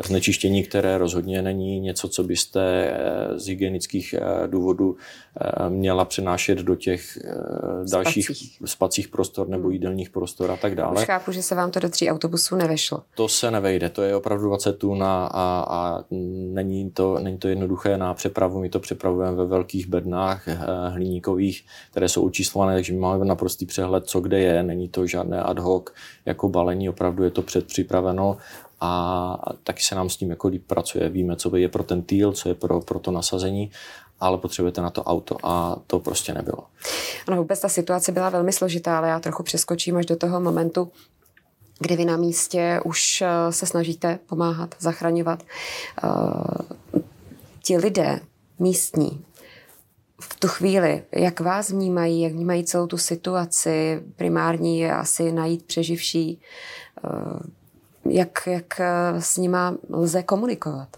znečištění, 0.03 0.63
které 0.63 0.99
rozhodně 0.99 1.43
není 1.43 1.81
něco, 1.81 2.09
co 2.09 2.25
byste 2.25 2.61
eh, 2.61 3.39
z 3.39 3.47
hygienických 3.47 4.15
eh, 4.15 4.49
důvodů 4.49 4.97
eh, 4.97 5.71
měla 5.71 6.05
přenášet 6.05 6.59
do 6.59 6.75
těch 6.75 7.19
dalších 7.91 8.25
spacích, 8.25 8.59
spacích 8.65 9.09
prostor 9.09 9.49
nebo 9.49 9.63
hmm. 9.63 9.73
jídelních 9.73 10.11
prostor 10.11 10.51
a 10.51 10.57
tak 10.57 10.75
dále. 10.75 11.01
Už 11.01 11.07
chápu, 11.07 11.33
že 11.33 11.43
se 11.43 11.55
vám 11.55 11.71
to 11.71 11.81
do 11.81 11.89
tří 11.89 12.11
autobusů 12.11 12.57
nevešlo. 12.57 13.03
To 13.15 13.29
se 13.29 13.51
nevejde, 13.51 13.91
to 13.91 14.03
je 14.03 14.17
opravdu 14.17 14.47
20 14.47 14.73
tun 14.73 15.03
a, 15.03 15.27
a, 15.27 15.67
a 15.69 16.05
není, 16.53 16.91
to, 16.91 17.19
není 17.19 17.39
to 17.39 17.49
jednoduché 17.49 17.99
na 17.99 18.15
přepravu. 18.15 18.61
My 18.61 18.69
to 18.69 18.81
přepravujeme 18.81 19.37
ve 19.37 19.47
velkých 19.47 19.87
bednách 19.87 20.49
hliníkových, 20.89 21.65
které 21.91 22.09
jsou 22.09 22.23
učíslované, 22.23 22.75
takže 22.75 22.93
my 22.93 22.99
máme 22.99 23.25
naprostý 23.25 23.67
přehled, 23.67 24.07
co 24.07 24.21
kde 24.21 24.41
je. 24.41 24.63
Není 24.63 24.89
to 24.89 25.07
žádné 25.07 25.43
ad 25.43 25.59
hoc 25.59 25.85
jako 26.27 26.49
balení, 26.49 26.89
opravdu 26.89 27.25
je 27.25 27.31
to 27.31 27.43
předpřipraveno 27.43 28.37
a 28.85 29.53
taky 29.63 29.83
se 29.83 29.95
nám 29.95 30.09
s 30.09 30.17
tím 30.17 30.31
jako 30.31 30.49
líp 30.49 30.65
pracuje. 30.67 31.09
Víme, 31.09 31.37
co 31.37 31.57
je 31.57 31.69
pro 31.69 31.83
ten 31.83 32.03
týl, 32.03 32.33
co 32.33 32.49
je 32.49 32.55
pro, 32.55 32.81
pro 32.81 32.99
to 32.99 33.11
nasazení, 33.11 33.71
ale 34.21 34.39
potřebujete 34.39 34.81
na 34.81 34.91
to 34.91 35.05
auto 35.05 35.37
a 35.43 35.77
to 35.87 36.01
prostě 36.01 36.35
nebylo. 36.35 36.65
Ano, 37.27 37.37
vůbec 37.37 37.61
ta 37.61 37.69
situace 37.69 38.13
byla 38.13 38.31
velmi 38.31 38.53
složitá, 38.53 38.99
ale 38.99 39.09
já 39.09 39.21
trochu 39.21 39.43
přeskočím 39.43 39.97
až 39.97 40.07
do 40.07 40.17
toho 40.17 40.41
momentu, 40.41 40.93
kdy 41.79 41.97
vy 41.97 42.05
na 42.05 42.17
místě 42.17 42.81
už 42.85 43.23
eh, 43.23 43.53
se 43.53 43.67
snažíte 43.67 44.19
pomáhat, 44.27 44.75
zachraňovat. 44.79 45.43
Uh, 46.05 46.11
ti 47.63 47.77
lidé 47.77 48.21
místní, 48.59 49.25
v 50.21 50.41
tu 50.41 50.49
chvíli, 50.49 51.03
jak 51.13 51.41
vás 51.41 51.71
vnímají, 51.71 52.21
jak 52.21 52.33
vnímají 52.33 52.65
celou 52.65 52.87
tu 52.87 52.99
situaci, 52.99 54.03
primární 54.17 54.79
je 54.79 54.95
asi 54.95 55.33
najít 55.33 55.65
přeživší, 55.67 56.41
uh, 57.05 57.41
jak, 58.11 58.39
jak 58.47 58.81
eh, 58.81 59.21
s 59.21 59.37
nima 59.37 59.77
lze 59.91 60.23
komunikovat? 60.23 60.89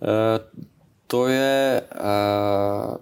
Uh, 0.00 0.62
to 1.06 1.28
je 1.28 1.82
uh, 1.94 2.96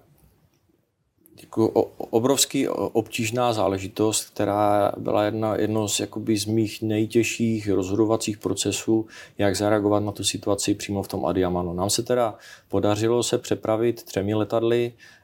jako 1.41 1.69
obrovský 1.97 2.69
obtížná 2.69 3.53
záležitost, 3.53 4.31
která 4.31 4.93
byla 4.97 5.25
jedna, 5.25 5.57
jedno 5.57 5.89
z, 5.89 6.01
jakoby, 6.01 6.37
z 6.37 6.47
mých 6.47 6.83
nejtěžších 6.83 7.69
rozhodovacích 7.71 8.39
procesů, 8.39 9.07
jak 9.39 9.57
zareagovat 9.57 10.01
na 10.01 10.13
tu 10.13 10.25
situaci 10.25 10.75
přímo 10.75 11.03
v 11.03 11.09
tom 11.09 11.27
Adiamanu. 11.27 11.73
Nám 11.73 11.91
se 11.91 12.03
teda 12.03 12.35
podařilo 12.69 13.23
se 13.23 13.39
přepravit 13.39 14.03
třemi 14.03 14.35
letadly 14.35 14.93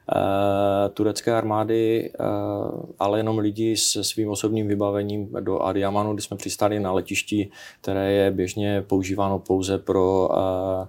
turecké 0.93 1.33
armády, 1.33 2.11
eh, 2.13 2.23
ale 2.99 3.19
jenom 3.19 3.37
lidi 3.37 3.77
se 3.77 4.03
svým 4.03 4.29
osobním 4.29 4.67
vybavením 4.67 5.29
do 5.39 5.59
Adiamanu, 5.59 6.13
kdy 6.13 6.21
jsme 6.21 6.37
přistáli 6.37 6.79
na 6.79 6.91
letišti, 6.91 7.49
které 7.81 8.11
je 8.11 8.31
běžně 8.31 8.81
používáno 8.87 9.39
pouze 9.39 9.77
pro 9.77 10.29
eh, 10.33 10.87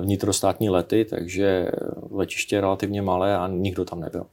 vnitrostátní 0.00 0.70
lety, 0.70 1.04
takže 1.04 1.70
letiště 2.10 2.56
je 2.56 2.60
relativně 2.60 3.02
malé 3.02 3.36
a 3.36 3.48
nikdo 3.48 3.84
tam 3.84 4.00
nebyl. 4.00 4.26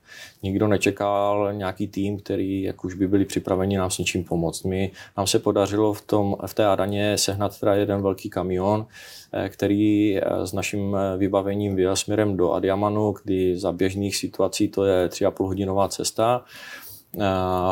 Nikdo 0.43 0.67
nečekal 0.67 1.53
nějaký 1.53 1.87
tým, 1.87 2.19
který 2.19 2.61
jak 2.61 2.85
už 2.85 2.93
by 2.93 3.07
byli 3.07 3.25
připraveni 3.25 3.77
nám 3.77 3.89
s 3.89 3.97
něčím 3.97 4.23
pomoct. 4.23 4.63
My, 4.63 4.91
nám 5.17 5.27
se 5.27 5.39
podařilo 5.39 5.93
v, 5.93 6.01
tom, 6.01 6.35
v 6.45 6.53
té 6.53 6.65
Adaně 6.65 7.17
sehnat 7.17 7.59
teda 7.59 7.75
jeden 7.75 8.01
velký 8.01 8.29
kamion, 8.29 8.85
Eh, 8.85 9.20
který 9.49 10.17
eh, 10.17 10.47
s 10.47 10.53
naším 10.53 10.95
eh, 10.95 11.17
vybavením 11.17 11.75
vyjel 11.75 11.95
směrem 11.95 12.37
do 12.37 12.51
Adiamanu, 12.51 13.13
kdy 13.23 13.57
za 13.57 13.71
běžných 13.71 14.15
situací 14.15 14.67
to 14.67 14.85
je 14.85 15.07
3,5 15.07 15.47
hodinová 15.47 15.87
cesta. 15.87 16.43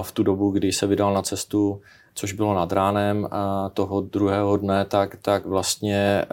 V 0.01 0.11
tu 0.11 0.23
dobu, 0.23 0.51
kdy 0.51 0.71
se 0.71 0.87
vydal 0.87 1.13
na 1.13 1.21
cestu, 1.21 1.81
což 2.15 2.33
bylo 2.33 2.53
nad 2.53 2.71
ránem 2.71 3.27
toho 3.73 4.01
druhého 4.01 4.57
dne, 4.57 4.85
tak, 4.85 5.15
tak 5.21 5.45
vlastně 5.45 6.25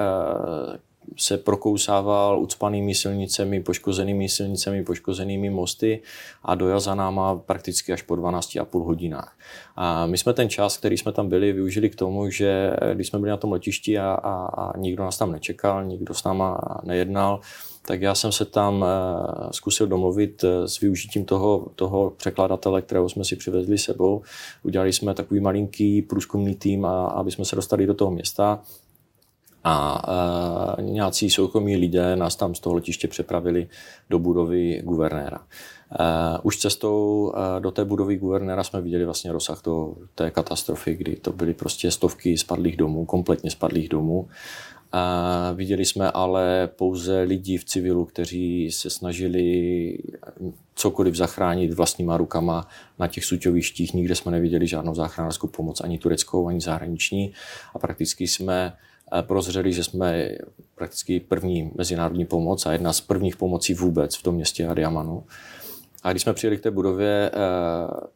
se 1.16 1.36
prokousával 1.36 2.40
ucpanými 2.40 2.94
silnicemi, 2.94 3.62
poškozenými 3.62 4.28
silnicemi, 4.28 4.84
poškozenými 4.84 5.50
mosty 5.50 6.02
a 6.42 6.54
dojel 6.54 6.80
za 6.80 6.94
náma 6.94 7.36
prakticky 7.36 7.92
až 7.92 8.02
po 8.02 8.14
12,5 8.14 8.84
hodinách. 8.84 9.36
A 9.76 10.06
my 10.06 10.18
jsme 10.18 10.32
ten 10.32 10.48
čas, 10.48 10.76
který 10.76 10.98
jsme 10.98 11.12
tam 11.12 11.28
byli, 11.28 11.52
využili 11.52 11.90
k 11.90 11.94
tomu, 11.96 12.30
že 12.30 12.70
když 12.94 13.06
jsme 13.08 13.18
byli 13.18 13.30
na 13.30 13.36
tom 13.36 13.52
letišti 13.52 13.98
a, 13.98 14.12
a, 14.12 14.46
a 14.46 14.78
nikdo 14.78 15.04
nás 15.04 15.18
tam 15.18 15.32
nečekal, 15.32 15.84
nikdo 15.84 16.14
s 16.14 16.24
náma 16.24 16.80
nejednal, 16.84 17.40
tak 17.86 18.02
já 18.02 18.14
jsem 18.14 18.32
se 18.32 18.44
tam 18.44 18.84
eh, 18.84 19.52
zkusil 19.52 19.86
domluvit 19.86 20.44
eh, 20.44 20.68
s 20.68 20.80
využitím 20.80 21.24
toho, 21.24 21.66
toho 21.74 22.10
překladatele, 22.10 22.82
kterého 22.82 23.08
jsme 23.08 23.24
si 23.24 23.36
přivezli 23.36 23.78
sebou. 23.78 24.22
Udělali 24.62 24.92
jsme 24.92 25.14
takový 25.14 25.40
malinký 25.40 26.02
průzkumný 26.02 26.54
tým, 26.54 26.84
a, 26.84 27.06
aby 27.06 27.30
jsme 27.30 27.44
se 27.44 27.56
dostali 27.56 27.86
do 27.86 27.94
toho 27.94 28.10
města 28.10 28.62
a 29.68 30.02
e, 30.78 30.82
nějací 30.82 31.30
soukromí 31.30 31.76
lidé 31.76 32.16
nás 32.16 32.36
tam 32.36 32.54
z 32.54 32.60
toho 32.60 32.74
letiště 32.74 33.08
přepravili 33.08 33.68
do 34.10 34.18
budovy 34.18 34.82
guvernéra. 34.84 35.38
E, 35.38 36.38
už 36.42 36.58
cestou 36.58 37.32
e, 37.36 37.60
do 37.60 37.70
té 37.70 37.84
budovy 37.84 38.16
guvernéra 38.16 38.64
jsme 38.64 38.80
viděli 38.80 39.04
vlastně 39.04 39.32
rozsah 39.32 39.62
to, 39.62 39.96
té 40.14 40.30
katastrofy, 40.30 40.94
kdy 40.94 41.16
to 41.16 41.32
byly 41.32 41.54
prostě 41.54 41.90
stovky 41.90 42.38
spadlých 42.38 42.76
domů, 42.76 43.04
kompletně 43.04 43.50
spadlých 43.50 43.88
domů. 43.88 44.28
A 44.92 45.52
viděli 45.52 45.84
jsme 45.84 46.10
ale 46.10 46.68
pouze 46.76 47.20
lidi 47.22 47.58
v 47.58 47.64
civilu, 47.64 48.04
kteří 48.04 48.70
se 48.72 48.90
snažili 48.90 49.98
cokoliv 50.74 51.14
zachránit 51.14 51.72
vlastníma 51.72 52.16
rukama 52.16 52.68
na 52.98 53.08
těch 53.08 53.24
suťovištích. 53.24 53.94
Nikde 53.94 54.14
jsme 54.14 54.32
neviděli 54.32 54.66
žádnou 54.66 54.94
záchranářskou 54.94 55.46
pomoc, 55.46 55.80
ani 55.80 55.98
tureckou, 55.98 56.48
ani 56.48 56.60
zahraniční. 56.60 57.32
A 57.74 57.78
prakticky 57.78 58.26
jsme 58.26 58.72
prozřeli, 59.22 59.72
že 59.72 59.84
jsme 59.84 60.30
prakticky 60.74 61.20
první 61.20 61.70
mezinárodní 61.74 62.26
pomoc 62.26 62.66
a 62.66 62.72
jedna 62.72 62.92
z 62.92 63.00
prvních 63.00 63.36
pomocí 63.36 63.74
vůbec 63.74 64.16
v 64.16 64.22
tom 64.22 64.34
městě 64.34 64.66
Adiamanu. 64.66 65.24
A 66.06 66.10
když 66.10 66.22
jsme 66.22 66.32
přijeli 66.34 66.56
k 66.56 66.60
té 66.60 66.70
budově 66.70 67.30
eh, 67.30 67.36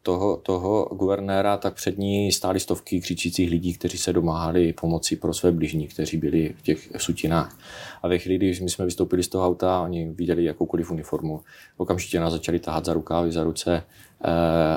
toho, 0.01 0.37
toho 0.37 0.89
guvernéra, 0.91 1.57
tak 1.57 1.73
před 1.73 1.97
ní 1.97 2.31
stály 2.31 2.59
stovky 2.59 3.01
křičících 3.01 3.49
lidí, 3.49 3.73
kteří 3.73 3.97
se 3.97 4.13
domáhali 4.13 4.73
pomoci 4.73 5.15
pro 5.15 5.33
své 5.33 5.51
bližní, 5.51 5.87
kteří 5.87 6.17
byli 6.17 6.53
v 6.57 6.61
těch 6.61 6.89
sutinách. 6.97 7.57
A 8.01 8.07
ve 8.07 8.17
chvíli, 8.17 8.37
když 8.37 8.61
my 8.61 8.69
jsme 8.69 8.85
vystoupili 8.85 9.23
z 9.23 9.27
toho 9.27 9.47
auta, 9.47 9.81
oni 9.81 10.11
viděli 10.11 10.43
jakoukoliv 10.43 10.91
uniformu, 10.91 11.41
okamžitě 11.77 12.19
nás 12.19 12.33
začali 12.33 12.59
tahat 12.59 12.85
za 12.85 12.93
rukávy, 12.93 13.31
za 13.31 13.43
ruce 13.43 13.83
eh, 14.23 14.29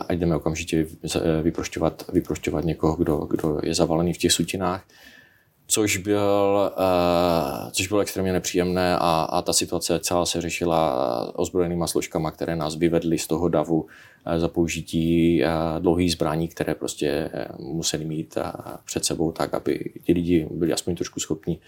a 0.08 0.12
jdeme 0.12 0.36
okamžitě 0.36 0.86
vyprošťovat, 1.42 2.04
vyprošťovat 2.12 2.64
někoho, 2.64 2.96
kdo, 2.96 3.16
kdo 3.16 3.60
je 3.62 3.74
zavalený 3.74 4.12
v 4.12 4.18
těch 4.18 4.32
sutinách. 4.32 4.84
Což, 5.66 5.96
byl, 5.96 6.72
uh, 6.78 7.70
což 7.70 7.88
bylo 7.88 8.00
extrémně 8.00 8.32
nepříjemné 8.32 8.96
a, 8.98 9.28
a 9.30 9.42
ta 9.42 9.52
situace 9.52 10.00
celá 10.00 10.26
se 10.26 10.40
řešila 10.40 11.38
ozbrojenýma 11.38 11.86
složkama, 11.86 12.30
které 12.30 12.56
nás 12.56 12.76
vyvedly 12.76 13.18
z 13.18 13.26
toho 13.26 13.48
davu 13.48 13.80
uh, 13.80 13.88
za 14.36 14.48
použití 14.48 15.42
uh, 15.42 15.82
dlouhých 15.82 16.12
zbraní, 16.12 16.48
které 16.48 16.74
prostě 16.74 17.30
museli 17.58 18.04
mít 18.04 18.38
před 18.84 19.04
sebou 19.04 19.32
tak, 19.32 19.54
aby 19.54 19.92
ti 20.04 20.12
lidi 20.12 20.48
byli 20.50 20.72
aspoň 20.72 20.94
trošku 20.94 21.20
schopni 21.20 21.58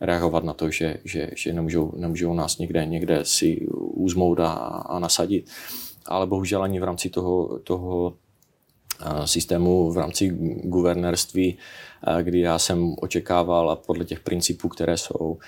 reagovat 0.00 0.44
na 0.44 0.52
to, 0.52 0.70
že, 0.70 0.96
že, 1.04 1.30
že 1.36 1.52
nemůžou, 1.52 1.92
nemůžou 1.96 2.34
nás 2.34 2.58
někde, 2.58 2.86
někde 2.86 3.20
si 3.22 3.66
uzmout 3.76 4.40
a, 4.40 4.52
a 4.52 4.98
nasadit. 4.98 5.50
Ale 6.06 6.26
bohužel 6.26 6.62
ani 6.62 6.80
v 6.80 6.84
rámci 6.84 7.10
toho, 7.10 7.58
toho 7.58 8.14
systému 9.24 9.90
v 9.90 9.98
rámci 9.98 10.28
guvernérství 10.64 11.58
kdy 12.22 12.40
já 12.40 12.58
jsem 12.58 12.94
očekával 12.98 13.70
a 13.70 13.76
podle 13.76 14.04
těch 14.04 14.20
principů, 14.20 14.68
které 14.68 14.96
jsou, 14.96 15.38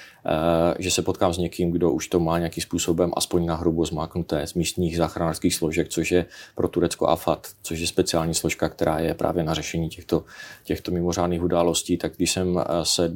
že 0.78 0.90
se 0.90 1.02
potkám 1.02 1.34
s 1.34 1.38
někým, 1.38 1.70
kdo 1.70 1.90
už 1.90 2.08
to 2.08 2.20
má 2.20 2.38
nějakým 2.38 2.62
způsobem 2.62 3.12
aspoň 3.16 3.46
na 3.46 3.54
hrubo 3.54 3.84
zmáknuté 3.84 4.46
z 4.46 4.54
místních 4.54 4.96
záchranářských 4.96 5.54
složek, 5.54 5.88
což 5.88 6.10
je 6.10 6.26
pro 6.54 6.68
Turecko 6.68 7.06
AFAT, 7.06 7.46
což 7.62 7.78
je 7.78 7.86
speciální 7.86 8.34
složka, 8.34 8.68
která 8.68 8.98
je 8.98 9.14
právě 9.14 9.44
na 9.44 9.54
řešení 9.54 9.88
těchto, 9.88 10.24
těchto 10.64 10.90
mimořádných 10.90 11.42
událostí, 11.42 11.96
tak 11.96 12.16
když 12.16 12.30
jsem 12.30 12.64
se 12.82 13.14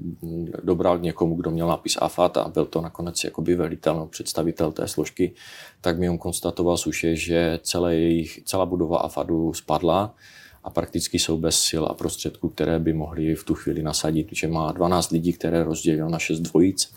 dobral 0.63 0.99
k 0.99 1.03
někomu, 1.03 1.35
kdo 1.37 1.51
měl 1.51 1.69
nápis 1.69 1.99
AFAT 2.01 2.37
a 2.37 2.49
byl 2.49 2.65
to 2.65 2.81
nakonec 2.81 3.25
jakoby 3.25 3.55
velitel 3.55 3.95
nebo 3.95 4.07
představitel 4.07 4.73
té 4.73 4.89
složky, 4.89 5.33
tak 5.81 5.99
mi 5.99 6.11
on 6.11 6.19
konstatoval 6.19 6.77
suše, 6.77 7.17
že 7.17 7.59
celé 7.63 7.97
jejich, 7.97 8.41
celá 8.45 8.67
budova 8.67 8.99
AFADu 8.99 9.55
spadla, 9.55 10.15
a 10.65 10.71
prakticky 10.71 11.19
jsou 11.19 11.39
bez 11.39 11.61
sil 11.69 11.85
a 11.87 11.95
prostředků, 11.95 12.49
které 12.49 12.79
by 12.79 12.93
mohli 12.93 13.35
v 13.35 13.45
tu 13.45 13.55
chvíli 13.55 13.83
nasadit, 13.83 14.29
že 14.33 14.49
má 14.49 14.73
12 14.73 15.11
lidí, 15.11 15.33
které 15.33 15.65
rozdělil 15.65 16.09
na 16.09 16.19
6 16.19 16.41
dvojic, 16.41 16.93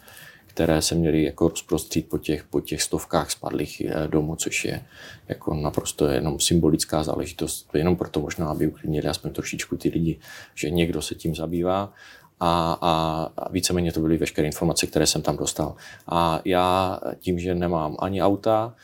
které 0.48 0.82
se 0.82 0.96
měly 0.96 1.24
jako 1.24 1.48
rozprostřít 1.48 2.10
po 2.10 2.18
těch, 2.18 2.44
po 2.44 2.62
těch 2.62 2.82
stovkách 2.82 3.32
spadlých 3.32 3.82
eh, 3.82 4.08
domů, 4.08 4.36
což 4.36 4.66
je 4.66 4.86
jako 5.28 5.54
naprosto 5.54 6.08
jenom 6.08 6.40
symbolická 6.40 7.04
záležitost, 7.04 7.70
jenom 7.74 7.96
proto 7.96 8.20
možná, 8.20 8.48
aby 8.48 8.68
uklidnili 8.68 9.08
aspoň 9.08 9.32
trošičku 9.32 9.78
ty 9.78 9.90
lidi, 9.90 10.20
že 10.56 10.70
někdo 10.70 11.02
se 11.02 11.16
tím 11.16 11.36
zabývá 11.36 11.94
a, 12.40 12.78
a, 12.82 12.92
a 13.38 13.50
víceméně 13.50 13.92
to 13.92 14.00
byly 14.00 14.18
veškeré 14.18 14.48
informace, 14.48 14.88
které 14.88 15.08
jsem 15.08 15.22
tam 15.22 15.38
dostal. 15.38 15.76
A 16.08 16.42
já 16.46 17.00
tím, 17.20 17.40
že 17.40 17.56
nemám 17.56 17.96
ani 18.00 18.22
auta 18.22 18.76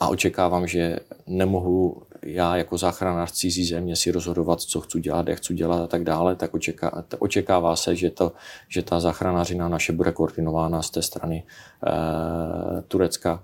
a 0.00 0.08
očekávám, 0.08 0.66
že 0.66 0.98
nemohu 1.26 2.02
já 2.22 2.56
jako 2.56 2.78
záchranář 2.78 3.32
cizí 3.32 3.64
země 3.64 3.96
si 3.96 4.10
rozhodovat, 4.10 4.60
co 4.60 4.80
chci 4.80 5.00
dělat, 5.00 5.28
jak 5.28 5.38
chci 5.38 5.54
dělat 5.54 5.84
a 5.84 5.86
tak 5.86 6.04
dále, 6.04 6.36
tak 6.36 6.54
očeká, 6.54 7.04
očekává 7.18 7.76
se, 7.76 7.96
že, 7.96 8.10
to, 8.10 8.32
že 8.68 8.82
ta 8.82 9.00
záchranářina 9.00 9.68
naše 9.68 9.92
bude 9.92 10.12
koordinována 10.12 10.82
z 10.82 10.90
té 10.90 11.02
strany 11.02 11.44
e, 11.86 12.82
Turecka, 12.82 13.42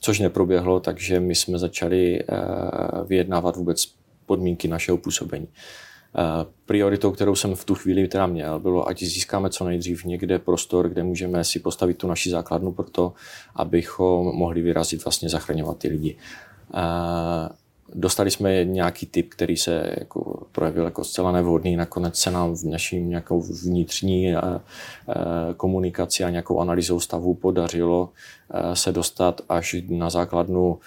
což 0.00 0.18
neproběhlo, 0.18 0.80
takže 0.80 1.20
my 1.20 1.34
jsme 1.34 1.58
začali 1.58 2.20
e, 2.20 2.24
vyjednávat 3.04 3.56
vůbec 3.56 3.86
podmínky 4.26 4.68
našeho 4.68 4.98
působení. 4.98 5.48
Eh, 6.18 6.46
prioritou, 6.66 7.10
kterou 7.10 7.34
jsem 7.34 7.54
v 7.54 7.64
tu 7.64 7.74
chvíli 7.74 8.08
teda 8.08 8.26
měl, 8.26 8.60
bylo, 8.60 8.88
ať 8.88 9.02
získáme 9.02 9.50
co 9.50 9.64
nejdřív 9.64 10.04
někde 10.04 10.38
prostor, 10.38 10.88
kde 10.88 11.02
můžeme 11.02 11.44
si 11.44 11.60
postavit 11.60 11.98
tu 11.98 12.06
naši 12.06 12.30
základnu 12.30 12.72
pro 12.72 12.90
to, 12.90 13.12
abychom 13.54 14.36
mohli 14.36 14.62
vyrazit 14.62 15.04
vlastně 15.04 15.28
zachraňovat 15.28 15.78
ty 15.78 15.88
lidi. 15.88 16.16
Dostali 17.94 18.30
jsme 18.30 18.64
nějaký 18.64 19.06
typ, 19.06 19.30
který 19.30 19.56
se 19.56 19.94
jako 19.98 20.46
projevil 20.52 20.84
jako 20.84 21.04
zcela 21.04 21.32
nevhodný. 21.32 21.76
Nakonec 21.76 22.16
se 22.18 22.30
nám 22.30 22.54
v 22.54 22.64
naší 22.64 23.00
nějakou 23.00 23.40
vnitřní 23.40 24.36
eh, 24.36 24.40
eh, 24.40 25.14
komunikaci 25.56 26.24
a 26.24 26.30
nějakou 26.30 26.60
analýzou 26.60 27.00
stavu 27.00 27.34
podařilo 27.34 28.08
eh, 28.50 28.76
se 28.76 28.92
dostat 28.92 29.40
až 29.48 29.76
na 29.88 30.10
základnu 30.10 30.78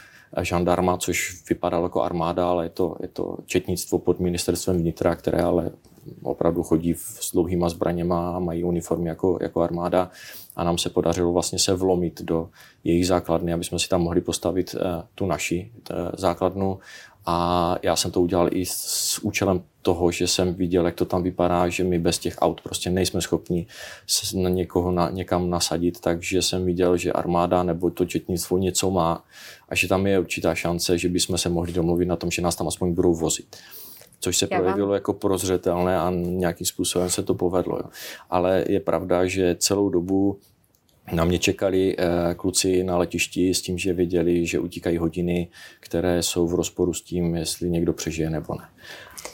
žandarma, 0.41 0.98
což 0.98 1.44
vypadalo 1.50 1.86
jako 1.86 2.01
armáda, 2.01 2.50
ale 2.50 2.65
je 2.65 2.70
to, 2.70 2.96
je 3.01 3.08
to 3.08 3.38
četnictvo 3.46 4.00
pod 4.00 4.20
ministerstvem 4.20 4.77
vnitra, 4.77 5.15
které 5.15 5.41
ale 5.41 5.72
opravdu 6.24 6.63
chodí 6.63 6.94
s 6.98 7.32
dlouhýma 7.34 7.70
zbraněma 7.70 8.36
a 8.36 8.39
mají 8.39 8.64
uniformy 8.64 9.09
jako, 9.09 9.38
jako 9.42 9.62
armáda 9.62 10.12
a 10.55 10.64
nám 10.64 10.77
se 10.77 10.90
podařilo 10.90 11.33
vlastně 11.33 11.59
se 11.59 11.74
vlomit 11.74 12.22
do 12.22 12.50
jejich 12.83 13.07
základny, 13.07 13.53
aby 13.53 13.64
jsme 13.64 13.79
si 13.79 13.90
tam 13.90 14.01
mohli 14.01 14.22
postavit 14.22 14.75
eh, 14.75 15.03
tu 15.16 15.25
naši 15.25 15.72
eh, 15.92 15.94
základnu. 16.18 16.79
A 17.25 17.75
já 17.83 17.96
jsem 17.96 18.12
to 18.12 18.22
udělal 18.22 18.50
i 18.51 18.66
s 18.66 19.20
účelem 19.24 19.64
toho, 19.81 20.12
že 20.12 20.27
jsem 20.27 20.53
viděl, 20.53 20.85
jak 20.85 20.96
to 20.96 21.05
tam 21.05 21.24
vypadá, 21.24 21.70
že 21.70 21.83
my 21.83 22.00
bez 22.00 22.20
těch 22.20 22.35
aut 22.40 22.62
prostě 22.62 22.90
nejsme 22.90 23.22
schopni 23.22 23.68
se 24.07 24.38
na 24.38 24.50
někoho 24.50 24.92
na, 24.92 25.09
někam 25.09 25.50
nasadit, 25.50 26.00
takže 26.00 26.42
jsem 26.42 26.66
viděl, 26.66 26.98
že 26.98 27.12
armáda 27.12 27.64
nebo 27.64 27.90
to 27.90 28.05
četnictvo 28.05 28.57
něco 28.57 28.92
má 28.92 29.24
a 29.70 29.75
že 29.75 29.88
tam 29.88 30.07
je 30.07 30.20
určitá 30.20 30.55
šance, 30.55 30.98
že 30.98 31.09
bychom 31.09 31.38
se 31.38 31.50
mohli 31.50 31.74
domluvit 31.74 32.05
na 32.05 32.16
tom, 32.16 32.31
že 32.31 32.42
nás 32.42 32.55
tam 32.55 32.68
aspoň 32.68 32.94
budou 32.94 33.14
vozit 33.14 33.55
což 34.20 34.38
se 34.38 34.48
Já 34.51 34.58
projevilo 34.58 34.88
vám... 34.88 34.94
jako 34.94 35.14
prozřetelné 35.14 36.00
a 36.00 36.12
nějakým 36.12 36.68
způsobem 36.68 37.10
se 37.10 37.24
to 37.24 37.34
povedlo. 37.34 37.77
Jo. 37.77 37.90
Ale 38.29 38.66
je 38.68 38.79
pravda, 38.79 39.25
že 39.25 39.55
celou 39.60 39.90
dobu 39.90 40.40
na 41.14 41.25
mě 41.25 41.40
čekali 41.40 41.96
eh, 41.98 42.34
kluci 42.34 42.84
na 42.84 42.98
letišti 42.98 43.53
s 43.53 43.62
tím, 43.62 43.77
že 43.77 43.94
věděli, 43.94 44.46
že 44.46 44.60
utíkají 44.60 44.98
hodiny, 44.98 45.48
které 45.79 46.24
jsou 46.24 46.48
v 46.48 46.55
rozporu 46.55 46.94
s 46.94 47.01
tím, 47.01 47.36
jestli 47.36 47.70
někdo 47.70 47.94
přežije 47.94 48.29
nebo 48.29 48.55
ne. 48.55 48.70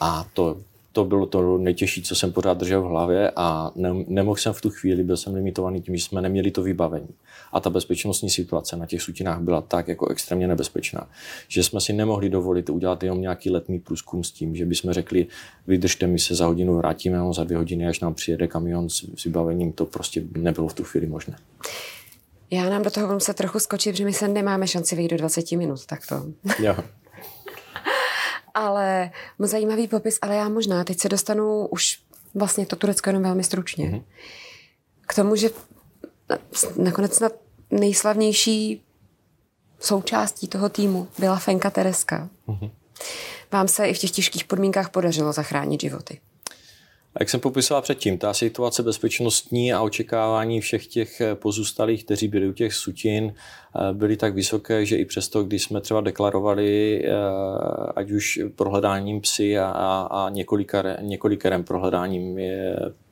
A 0.00 0.26
to 0.32 0.56
to 0.96 1.04
bylo 1.04 1.26
to 1.26 1.58
nejtěžší, 1.58 2.02
co 2.02 2.14
jsem 2.14 2.32
pořád 2.32 2.58
držel 2.58 2.82
v 2.82 2.84
hlavě 2.84 3.32
a 3.36 3.72
ne, 3.74 3.90
nemohl 4.06 4.36
jsem 4.36 4.52
v 4.52 4.60
tu 4.60 4.70
chvíli, 4.70 5.04
byl 5.04 5.16
jsem 5.16 5.34
limitovaný 5.34 5.80
tím, 5.80 5.96
že 5.96 6.04
jsme 6.04 6.22
neměli 6.22 6.50
to 6.50 6.62
vybavení. 6.62 7.08
A 7.52 7.60
ta 7.60 7.70
bezpečnostní 7.70 8.30
situace 8.30 8.76
na 8.76 8.86
těch 8.86 9.02
sutinách 9.02 9.40
byla 9.40 9.60
tak 9.60 9.88
jako 9.88 10.08
extrémně 10.08 10.48
nebezpečná, 10.48 11.08
že 11.48 11.62
jsme 11.62 11.80
si 11.80 11.92
nemohli 11.92 12.28
dovolit 12.30 12.70
udělat 12.70 13.02
jenom 13.02 13.20
nějaký 13.20 13.50
letný 13.50 13.78
průzkum 13.78 14.24
s 14.24 14.30
tím, 14.30 14.56
že 14.56 14.64
bychom 14.64 14.92
řekli, 14.92 15.26
vydržte, 15.66 16.06
my 16.06 16.18
se 16.18 16.34
za 16.34 16.46
hodinu 16.46 16.76
vrátíme, 16.76 17.18
no 17.18 17.32
za 17.32 17.44
dvě 17.44 17.56
hodiny, 17.56 17.86
až 17.86 18.00
nám 18.00 18.14
přijede 18.14 18.46
kamion 18.48 18.88
s, 18.88 19.04
s 19.16 19.24
vybavením, 19.24 19.72
to 19.72 19.86
prostě 19.86 20.22
nebylo 20.36 20.68
v 20.68 20.74
tu 20.74 20.84
chvíli 20.84 21.06
možné. 21.06 21.36
Já 22.50 22.70
nám 22.70 22.82
do 22.82 22.90
toho 22.90 23.06
budu 23.06 23.14
muset 23.14 23.36
trochu 23.36 23.58
skočit, 23.58 23.92
protože 23.92 24.04
my 24.04 24.12
se 24.12 24.28
nemáme 24.28 24.66
šanci 24.66 24.96
vyjít 24.96 25.10
do 25.10 25.16
20 25.16 25.52
minut, 25.52 25.86
tak 25.86 26.00
to. 26.06 26.14
Jo 26.62 26.76
ale 28.56 29.10
zajímavý 29.38 29.88
popis, 29.88 30.18
ale 30.22 30.36
já 30.36 30.48
možná 30.48 30.84
teď 30.84 31.00
se 31.00 31.08
dostanu 31.08 31.66
už 31.66 32.00
vlastně 32.34 32.66
to 32.66 32.76
Turecko 32.76 33.10
jenom 33.10 33.22
velmi 33.22 33.44
stručně. 33.44 33.90
Mm-hmm. 33.90 34.02
K 35.06 35.14
tomu, 35.14 35.36
že 35.36 35.50
nakonec 36.76 37.14
snad 37.14 37.32
nejslavnější 37.70 38.82
součástí 39.80 40.48
toho 40.48 40.68
týmu 40.68 41.08
byla 41.18 41.36
Fenka 41.36 41.70
Tereska. 41.70 42.28
Mm-hmm. 42.48 42.70
Vám 43.52 43.68
se 43.68 43.86
i 43.86 43.94
v 43.94 43.98
těch 43.98 44.10
těžkých 44.10 44.44
podmínkách 44.44 44.90
podařilo 44.90 45.32
zachránit 45.32 45.80
životy. 45.80 46.20
Jak 47.20 47.30
jsem 47.30 47.40
popisoval 47.40 47.82
předtím, 47.82 48.18
ta 48.18 48.34
situace 48.34 48.82
bezpečnostní 48.82 49.72
a 49.72 49.82
očekávání 49.82 50.60
všech 50.60 50.86
těch 50.86 51.20
eh, 51.20 51.34
pozůstalých, 51.34 52.04
kteří 52.04 52.28
byli 52.28 52.48
u 52.48 52.52
těch 52.52 52.74
sutin, 52.74 53.34
eh, 53.34 53.92
byly 53.92 54.16
tak 54.16 54.34
vysoké, 54.34 54.86
že 54.86 54.96
i 54.96 55.04
přesto, 55.04 55.44
když 55.44 55.62
jsme 55.62 55.80
třeba 55.80 56.00
deklarovali, 56.00 57.02
eh, 57.04 57.12
ať 57.96 58.10
už 58.10 58.40
prohledáním 58.56 59.20
psy 59.20 59.58
a, 59.58 60.08
a 60.10 60.30
několikerem 61.00 61.64
prohledáním 61.64 62.38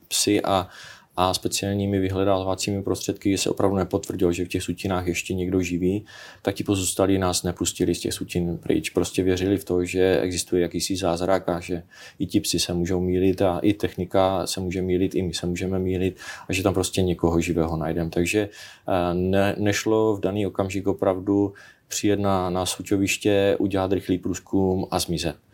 psy 0.07 0.41
a 0.41 0.67
a 1.17 1.33
speciálními 1.33 1.99
vyhledávacími 1.99 2.83
prostředky 2.83 3.37
se 3.37 3.49
opravdu 3.49 3.75
nepotvrdilo, 3.77 4.31
že 4.31 4.45
v 4.45 4.47
těch 4.47 4.63
sutinách 4.63 5.07
ještě 5.07 5.33
někdo 5.33 5.61
živí, 5.61 6.05
tak 6.41 6.55
ti 6.55 6.63
pozůstalí 6.63 7.17
nás 7.17 7.43
nepustili 7.43 7.95
z 7.95 7.99
těch 7.99 8.13
sutin 8.13 8.57
pryč. 8.57 8.89
Prostě 8.89 9.23
věřili 9.23 9.57
v 9.57 9.63
to, 9.63 9.85
že 9.85 10.19
existuje 10.19 10.61
jakýsi 10.61 10.95
zázrak 10.95 11.49
a 11.49 11.59
že 11.59 11.83
i 12.19 12.25
ti 12.25 12.39
psi 12.39 12.59
se 12.59 12.73
můžou 12.73 12.99
mílit 12.99 13.41
a 13.41 13.59
i 13.59 13.73
technika 13.73 14.47
se 14.47 14.59
může 14.59 14.81
mílit, 14.81 15.15
i 15.15 15.21
my 15.21 15.33
se 15.33 15.47
můžeme 15.47 15.79
mílit 15.79 16.17
a 16.49 16.53
že 16.53 16.63
tam 16.63 16.73
prostě 16.73 17.01
někoho 17.01 17.41
živého 17.41 17.77
najdeme. 17.77 18.09
Takže 18.09 18.49
eh, 18.87 19.13
ne, 19.13 19.55
nešlo 19.57 20.15
v 20.15 20.19
daný 20.19 20.47
okamžik 20.47 20.87
opravdu 20.87 21.53
přijet 21.87 22.19
na, 22.19 22.49
na 22.49 22.65
suťoviště, 22.65 23.55
udělat 23.59 23.91
rychlý 23.91 24.17
průzkum 24.17 24.87
a 24.91 24.99
zmizet 24.99 25.44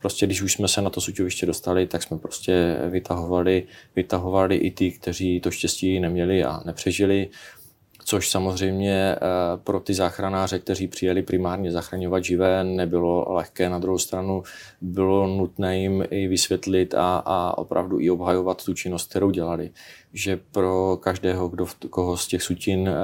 prostě 0.00 0.26
když 0.26 0.42
už 0.42 0.52
jsme 0.52 0.68
se 0.68 0.82
na 0.82 0.90
to 0.90 1.00
suťoviště 1.00 1.46
dostali, 1.46 1.86
tak 1.86 2.02
jsme 2.02 2.18
prostě 2.18 2.76
vytahovali, 2.90 3.66
vytahovali 3.96 4.56
i 4.56 4.70
ty, 4.70 4.90
kteří 4.90 5.40
to 5.40 5.50
štěstí 5.50 6.00
neměli 6.00 6.44
a 6.44 6.60
nepřežili 6.64 7.28
což 8.10 8.28
samozřejmě 8.28 9.16
pro 9.64 9.80
ty 9.80 9.94
záchranáře, 9.94 10.58
kteří 10.58 10.88
přijeli 10.88 11.22
primárně 11.22 11.72
zachraňovat 11.72 12.24
živé, 12.24 12.64
nebylo 12.64 13.32
lehké. 13.32 13.68
Na 13.68 13.78
druhou 13.78 13.98
stranu 13.98 14.42
bylo 14.80 15.26
nutné 15.26 15.78
jim 15.78 16.04
i 16.10 16.28
vysvětlit 16.28 16.94
a, 16.94 17.22
a 17.24 17.58
opravdu 17.58 18.00
i 18.00 18.10
obhajovat 18.10 18.64
tu 18.64 18.74
činnost, 18.74 19.10
kterou 19.10 19.30
dělali 19.30 19.70
že 20.12 20.40
pro 20.52 20.98
každého, 21.02 21.48
kdo, 21.48 21.66
koho 21.90 22.16
z 22.16 22.26
těch 22.26 22.42
sutin 22.42 22.88
e, 22.88 22.94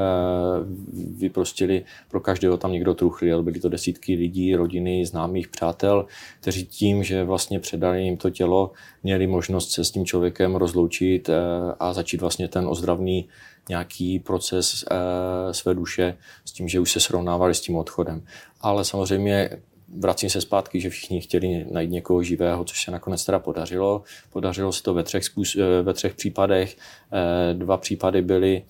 vyprostili, 1.17 1.85
pro 2.09 2.21
každého 2.21 2.57
tam 2.57 2.73
někdo 2.73 2.95
truchlil. 2.95 3.43
Byly 3.43 3.61
to 3.61 3.69
desítky 3.69 4.15
lidí, 4.15 4.57
rodiny, 4.57 5.07
známých, 5.07 5.49
přátel, 5.49 6.07
kteří 6.41 6.67
tím, 6.67 7.03
že 7.03 7.25
vlastně 7.25 7.61
předali 7.61 8.03
jim 8.03 8.17
to 8.17 8.31
tělo, 8.31 8.71
měli 9.03 9.27
možnost 9.27 9.71
se 9.71 9.85
s 9.85 9.91
tím 9.91 10.07
člověkem 10.07 10.57
rozloučit 10.57 11.29
e, 11.29 11.35
a 11.81 11.93
začít 11.93 12.21
vlastně 12.21 12.49
ten 12.49 12.67
ozdravný 12.69 13.29
nějaký 13.69 14.19
proces 14.19 14.85
e, 14.91 15.55
své 15.55 15.75
duše 15.75 16.17
s 16.45 16.53
tím, 16.53 16.69
že 16.69 16.81
už 16.81 16.93
se 16.93 17.01
srovnávali 17.01 17.55
s 17.55 17.61
tím 17.61 17.77
odchodem. 17.77 18.23
Ale 18.61 18.85
samozřejmě 18.85 19.51
vracím 19.99 20.31
se 20.31 20.41
zpátky, 20.41 20.81
že 20.81 20.91
všichni 20.91 21.21
chtěli 21.21 21.67
najít 21.71 21.91
někoho 21.91 22.23
živého, 22.23 22.65
což 22.65 22.85
se 22.85 22.91
nakonec 22.91 23.25
teda 23.25 23.39
podařilo. 23.39 24.03
Podařilo 24.31 24.73
se 24.73 24.83
to 24.83 24.95
ve 24.95 25.03
třech, 25.03 25.25
způsob, 25.25 25.63
ve 25.83 25.93
třech 25.93 26.15
případech. 26.15 26.77
Eh, 27.13 27.55
dva 27.55 27.77
případy 27.77 28.23
byly 28.23 28.63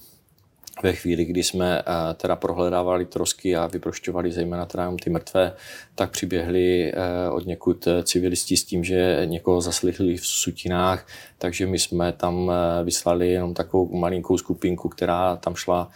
ve 0.83 0.93
chvíli, 0.93 1.25
kdy 1.25 1.43
jsme 1.43 1.79
eh, 1.79 2.15
teda 2.15 2.37
prohledávali 2.37 3.05
trosky 3.05 3.57
a 3.57 3.67
vyprošťovali 3.67 4.33
zejména 4.33 4.67
teda 4.67 4.93
ty 5.03 5.11
mrtvé, 5.11 5.53
tak 5.95 6.11
přiběhli 6.11 6.93
eh, 6.93 7.31
od 7.31 7.47
někud 7.47 7.89
civilisti 8.03 8.57
s 8.57 8.65
tím, 8.65 8.85
že 8.85 9.23
někoho 9.25 9.61
zaslihli 9.61 10.17
v 10.17 10.27
sutinách, 10.27 11.07
takže 11.39 11.67
my 11.67 11.79
jsme 11.79 12.13
tam 12.13 12.53
vyslali 12.85 13.31
jenom 13.31 13.55
takovou 13.55 13.97
malinkou 13.97 14.39
skupinku, 14.39 14.89
která 14.89 15.37
tam 15.37 15.55
šla 15.55 15.91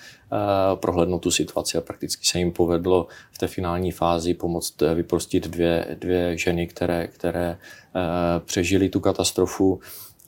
prohlednout 0.74 1.22
tu 1.22 1.30
situaci 1.30 1.78
a 1.78 1.80
prakticky 1.80 2.26
se 2.26 2.38
jim 2.38 2.52
povedlo 2.52 3.06
v 3.32 3.38
té 3.38 3.46
finální 3.46 3.92
fázi 3.92 4.34
pomoct 4.34 4.82
vyprostit 4.94 5.48
dvě, 5.48 5.96
dvě 6.00 6.38
ženy, 6.38 6.66
které, 6.66 7.06
které 7.06 7.58
přežili 8.44 8.88
tu 8.88 9.00
katastrofu. 9.00 9.80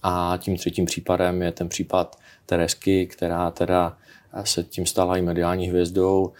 A 0.03 0.38
tím 0.41 0.57
třetím 0.57 0.87
případem 0.87 1.43
je 1.43 1.53
ten 1.53 1.69
případ 1.69 2.17
Teresky, 2.47 3.07
která 3.07 3.51
teda 3.51 3.97
se 4.45 4.62
tím 4.62 4.87
stala 4.87 5.16
i 5.16 5.23
mediální 5.23 5.68
hvězdou 5.68 6.33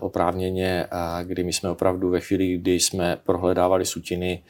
oprávněně, 0.00 0.86
kdy 1.22 1.44
my 1.44 1.52
jsme 1.52 1.70
opravdu 1.70 2.10
ve 2.10 2.20
chvíli, 2.20 2.58
kdy 2.58 2.80
jsme 2.80 3.18
prohledávali 3.24 3.86
sutiny, 3.86 4.42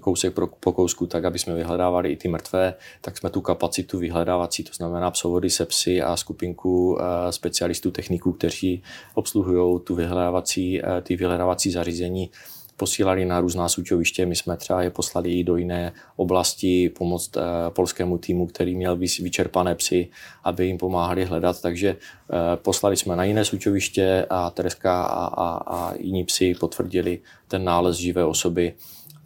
kousek 0.00 0.34
po 0.60 0.72
kousku, 0.72 1.06
tak 1.06 1.24
aby 1.24 1.38
jsme 1.38 1.54
vyhledávali 1.54 2.12
i 2.12 2.16
ty 2.16 2.28
mrtvé, 2.28 2.74
tak 3.00 3.18
jsme 3.18 3.30
tu 3.30 3.40
kapacitu 3.40 3.98
vyhledávací, 3.98 4.64
to 4.64 4.72
znamená 4.72 5.10
psovody, 5.10 5.50
sepsy 5.50 6.02
a 6.02 6.16
skupinku 6.16 6.98
specialistů, 7.30 7.90
techniků, 7.90 8.32
kteří 8.32 8.82
obsluhují 9.14 9.80
tu 9.80 9.94
vyhledávací, 9.94 10.82
ty 11.02 11.16
vyhledávací 11.16 11.70
zařízení, 11.70 12.30
posílali 12.78 13.24
na 13.24 13.40
různá 13.40 13.68
součoviště. 13.68 14.26
My 14.26 14.36
jsme 14.36 14.56
třeba 14.56 14.82
je 14.82 14.90
poslali 14.90 15.30
i 15.30 15.44
do 15.44 15.56
jiné 15.56 15.92
oblasti 16.16 16.88
pomoct 16.88 17.36
eh, 17.36 17.40
polskému 17.68 18.18
týmu, 18.18 18.46
který 18.46 18.76
měl 18.76 18.96
vyčerpané 18.96 19.74
psy, 19.74 20.08
aby 20.44 20.66
jim 20.66 20.78
pomáhali 20.78 21.24
hledat. 21.24 21.62
Takže 21.62 21.88
eh, 21.88 22.56
poslali 22.56 22.96
jsme 22.96 23.16
na 23.16 23.24
jiné 23.24 23.44
součoviště 23.44 24.26
a 24.30 24.50
Tereska 24.50 25.02
a, 25.02 25.26
a, 25.26 25.48
a 25.76 25.94
jiní 25.98 26.24
psy 26.24 26.54
potvrdili 26.54 27.18
ten 27.48 27.64
nález 27.64 27.96
živé 27.96 28.24
osoby 28.24 28.74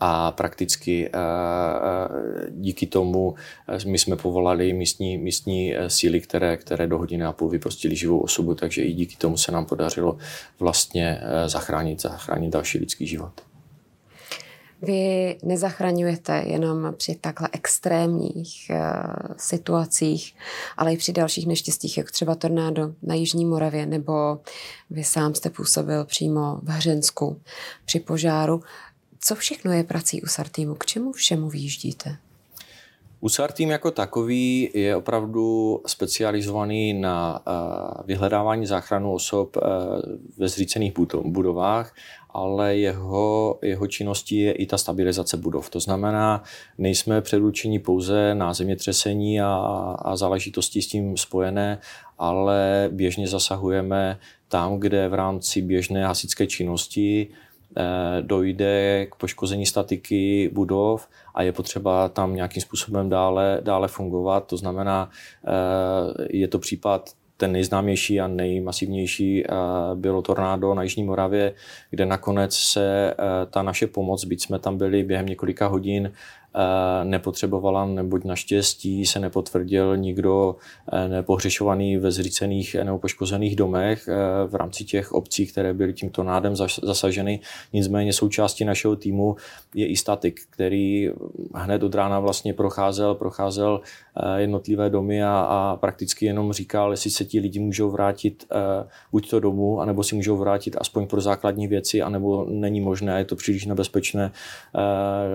a 0.05 0.33
prakticky 0.33 1.09
eh, 1.09 1.11
díky 2.51 2.87
tomu 2.87 3.35
my 3.87 3.99
jsme 3.99 4.17
povolali 4.17 4.73
místní, 4.73 5.19
místní 5.19 5.75
síly, 5.89 6.21
které, 6.21 6.57
které 6.57 6.87
do 6.87 6.99
hodiny 6.99 7.25
a 7.25 7.33
půl 7.33 7.49
vyprostili 7.49 7.97
živou 7.97 8.21
osobu, 8.21 8.55
takže 8.55 8.83
i 8.83 8.93
díky 8.93 9.17
tomu 9.17 9.37
se 9.37 9.53
nám 9.53 9.67
podařilo 9.67 10.19
vlastně 10.59 11.21
zachránit, 11.47 12.03
zachránit 12.03 12.53
další 12.53 12.79
lidský 12.79 13.07
život. 13.07 13.33
Vy 14.83 15.37
nezachraňujete 15.43 16.43
jenom 16.47 16.95
při 16.97 17.15
takhle 17.15 17.49
extrémních 17.53 18.71
situacích, 19.37 20.35
ale 20.77 20.93
i 20.93 20.97
při 20.97 21.13
dalších 21.13 21.47
neštěstích, 21.47 21.99
jako 21.99 22.11
třeba 22.11 22.35
tornádo 22.35 22.95
na 23.03 23.15
Jižní 23.15 23.45
Moravě, 23.45 23.87
nebo 23.87 24.39
vy 24.91 25.05
sám 25.05 25.35
jste 25.35 25.51
působil 25.51 26.05
přímo 26.05 26.61
v 26.63 26.69
Hřensku 26.69 27.41
při 27.85 28.01
požáru. 28.01 28.63
Co 29.25 29.35
všechno 29.35 29.73
je 29.73 29.85
prací 29.85 30.23
u 30.23 30.27
Sartýmu? 30.27 30.75
K 30.75 30.87
čemu 30.87 31.13
všemu 31.13 31.49
vyjíždíte? 31.49 32.17
USAR 33.21 33.53
tým 33.53 33.71
jako 33.71 33.91
takový 33.91 34.71
je 34.75 34.97
opravdu 34.97 35.81
specializovaný 35.87 36.95
na 36.95 37.43
uh, 37.47 38.07
vyhledávání 38.07 38.67
záchranu 38.67 39.13
osob 39.13 39.57
uh, 39.57 39.63
ve 40.39 40.49
zřícených 40.49 40.93
budovách 41.25 41.95
ale 42.35 42.77
jeho, 42.77 43.59
jeho 43.63 43.87
činností 43.87 44.37
je 44.39 44.53
i 44.53 44.67
ta 44.67 44.79
stabilizace 44.79 45.37
budov. 45.37 45.71
To 45.71 45.81
znamená, 45.81 46.43
nejsme 46.79 47.21
předurčení 47.21 47.79
pouze 47.79 48.35
na 48.35 48.55
zemětřesení 48.55 49.41
a, 49.41 49.55
a 49.99 50.17
záležitosti 50.17 50.83
s 50.83 50.87
tím 50.87 51.17
spojené, 51.17 51.79
ale 52.19 52.89
běžně 52.93 53.29
zasahujeme 53.29 54.19
tam, 54.49 54.79
kde 54.79 55.09
v 55.09 55.15
rámci 55.15 55.63
běžné 55.63 56.07
hasičské 56.07 56.47
činnosti 56.47 57.29
eh, 57.31 57.52
dojde 58.21 59.07
k 59.11 59.15
poškození 59.15 59.67
statiky 59.67 60.51
budov 60.53 61.09
a 61.35 61.43
je 61.43 61.53
potřeba 61.53 62.09
tam 62.09 62.35
nějakým 62.35 62.63
způsobem 62.63 63.09
dále, 63.09 63.61
dále 63.63 63.89
fungovat. 63.89 64.47
To 64.47 64.57
znamená, 64.57 65.11
eh, 65.47 66.27
je 66.31 66.49
to 66.49 66.59
případ 66.59 67.11
ten 67.37 67.53
nejznámější 67.53 68.21
a 68.21 68.29
nejmasivnější 68.29 69.45
eh, 69.45 69.51
bylo 69.95 70.23
tornádo 70.23 70.75
na 70.75 70.83
Jižní 70.83 71.05
Moravě, 71.05 71.55
kde 71.91 72.07
nakonec 72.07 72.55
se 72.55 73.11
eh, 73.11 73.47
ta 73.51 73.63
naše 73.63 73.87
pomoc, 73.87 74.25
byť 74.25 74.43
jsme 74.43 74.59
tam 74.59 74.79
byli 74.79 75.03
během 75.03 75.27
několika 75.27 75.67
hodin, 75.67 76.13
Eh, 76.13 76.42
nepotřebovala, 77.05 77.87
neboť 77.87 78.25
naštěstí 78.25 79.07
se 79.07 79.21
nepotvrdil 79.21 79.97
nikdo 79.97 80.57
eh, 80.93 81.09
nepohřešovaný 81.09 81.97
ve 81.97 82.11
zřícených 82.11 82.77
nebo 82.83 82.99
poškozených 82.99 83.57
domech 83.57 84.09
eh, 84.09 84.15
v 84.47 84.55
rámci 84.55 84.85
těch 84.85 85.13
obcí, 85.13 85.47
které 85.47 85.75
byly 85.75 85.93
tímto 85.93 86.23
nádem 86.23 86.57
zasaženy. 86.83 87.41
Nicméně 87.73 88.13
součástí 88.13 88.65
našeho 88.65 88.97
týmu 88.97 89.37
je 89.75 89.87
i 89.87 89.97
statik, 89.97 90.41
který 90.51 91.11
hned 91.55 91.83
od 91.83 91.95
rána 91.95 92.21
vlastně 92.21 92.55
procházel, 92.55 93.15
procházel 93.15 93.81
jednotlivé 94.37 94.91
domy 94.91 95.25
a, 95.25 95.31
a 95.31 95.77
prakticky 95.77 96.27
jenom 96.27 96.53
říkal, 96.53 96.91
jestli 96.91 97.11
se 97.11 97.25
ti 97.25 97.41
lidi 97.41 97.61
můžou 97.61 97.91
vrátit 97.91 98.47
buď 99.13 99.31
to 99.31 99.41
domů, 99.41 99.81
anebo 99.81 100.03
si 100.03 100.15
můžou 100.15 100.37
vrátit 100.37 100.77
aspoň 100.81 101.07
pro 101.07 101.21
základní 101.21 101.69
věci, 101.69 102.03
anebo 102.03 102.47
není 102.49 102.81
možné, 102.81 103.19
je 103.19 103.25
to 103.25 103.37
příliš 103.37 103.67
nebezpečné 103.67 104.33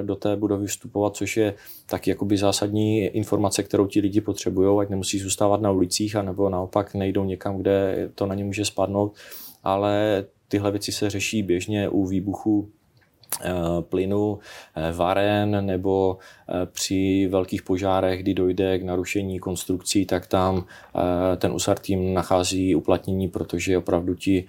do 0.02 0.16
té 0.16 0.36
budovy 0.36 0.68
vstupovat 0.68 1.07
fungovat, 1.08 1.16
což 1.16 1.38
je 1.38 1.54
taky 1.86 2.10
jakoby 2.10 2.38
zásadní 2.38 3.06
informace, 3.06 3.64
kterou 3.64 3.88
ti 3.88 4.00
lidi 4.02 4.22
potřebují, 4.22 4.80
ať 4.80 4.90
nemusí 4.90 5.20
zůstávat 5.20 5.62
na 5.62 5.72
ulicích, 5.72 6.16
anebo 6.16 6.50
naopak 6.50 6.96
nejdou 6.96 7.26
někam, 7.26 7.58
kde 7.58 8.10
to 8.16 8.26
na 8.26 8.36
ně 8.36 8.44
může 8.44 8.66
spadnout. 8.66 9.16
Ale 9.64 10.26
tyhle 10.48 10.72
věci 10.72 10.92
se 10.92 11.10
řeší 11.10 11.44
běžně 11.44 11.90
u 11.90 12.06
výbuchu 12.06 12.70
plynu, 13.82 14.40
eh, 14.76 14.92
varen 14.92 15.66
nebo 15.66 16.18
eh, 16.50 16.66
při 16.66 17.28
velkých 17.32 17.62
požárech, 17.62 18.24
kdy 18.24 18.34
dojde 18.34 18.80
k 18.80 18.84
narušení 18.84 19.40
konstrukcí, 19.40 20.06
tak 20.06 20.28
tam 20.28 20.66
ten 21.38 21.52
USAR 21.52 21.80
tým 21.80 22.14
nachází 22.14 22.76
uplatnění, 22.76 23.28
protože 23.28 23.78
opravdu 23.78 24.16
ti 24.16 24.46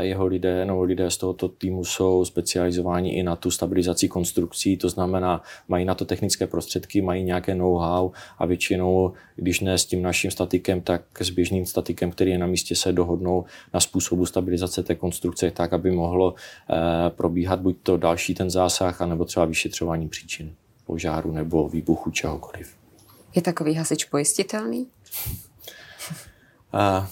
jeho 0.00 0.26
lidé 0.26 0.64
nebo 0.64 0.82
lidé 0.82 1.10
z 1.10 1.16
tohoto 1.16 1.48
týmu 1.48 1.84
jsou 1.84 2.24
specializováni 2.24 3.14
i 3.14 3.22
na 3.22 3.36
tu 3.36 3.50
stabilizaci 3.50 4.08
konstrukcí, 4.08 4.76
to 4.76 4.88
znamená, 4.88 5.42
mají 5.68 5.84
na 5.84 5.94
to 5.94 6.04
technické 6.04 6.46
prostředky, 6.46 7.00
mají 7.00 7.24
nějaké 7.24 7.54
know-how 7.54 8.10
a 8.38 8.46
většinou, 8.46 9.12
když 9.36 9.60
ne 9.60 9.78
s 9.78 9.84
tím 9.86 10.02
naším 10.02 10.30
statikem, 10.30 10.80
tak 10.80 11.02
s 11.20 11.30
běžným 11.30 11.66
statikem, 11.66 12.10
který 12.10 12.30
je 12.30 12.38
na 12.38 12.46
místě, 12.46 12.74
se 12.74 12.92
dohodnou 12.92 13.44
na 13.74 13.80
způsobu 13.80 14.26
stabilizace 14.26 14.82
té 14.82 14.94
konstrukce 14.94 15.50
tak, 15.50 15.72
aby 15.72 15.90
mohlo 15.90 16.34
probíhat 17.08 17.60
buď 17.60 17.76
to 17.82 17.96
další 18.06 18.34
ten 18.34 18.50
zásah, 18.50 19.00
anebo 19.00 19.24
třeba 19.24 19.46
vyšetřování 19.46 20.08
příčin 20.08 20.54
požáru 20.84 21.32
nebo 21.32 21.68
výbuchu 21.68 22.10
čehokoliv. 22.10 22.76
Je 23.34 23.42
takový 23.42 23.74
hasič 23.74 24.04
pojistitelný? 24.04 24.86
A, 26.72 27.10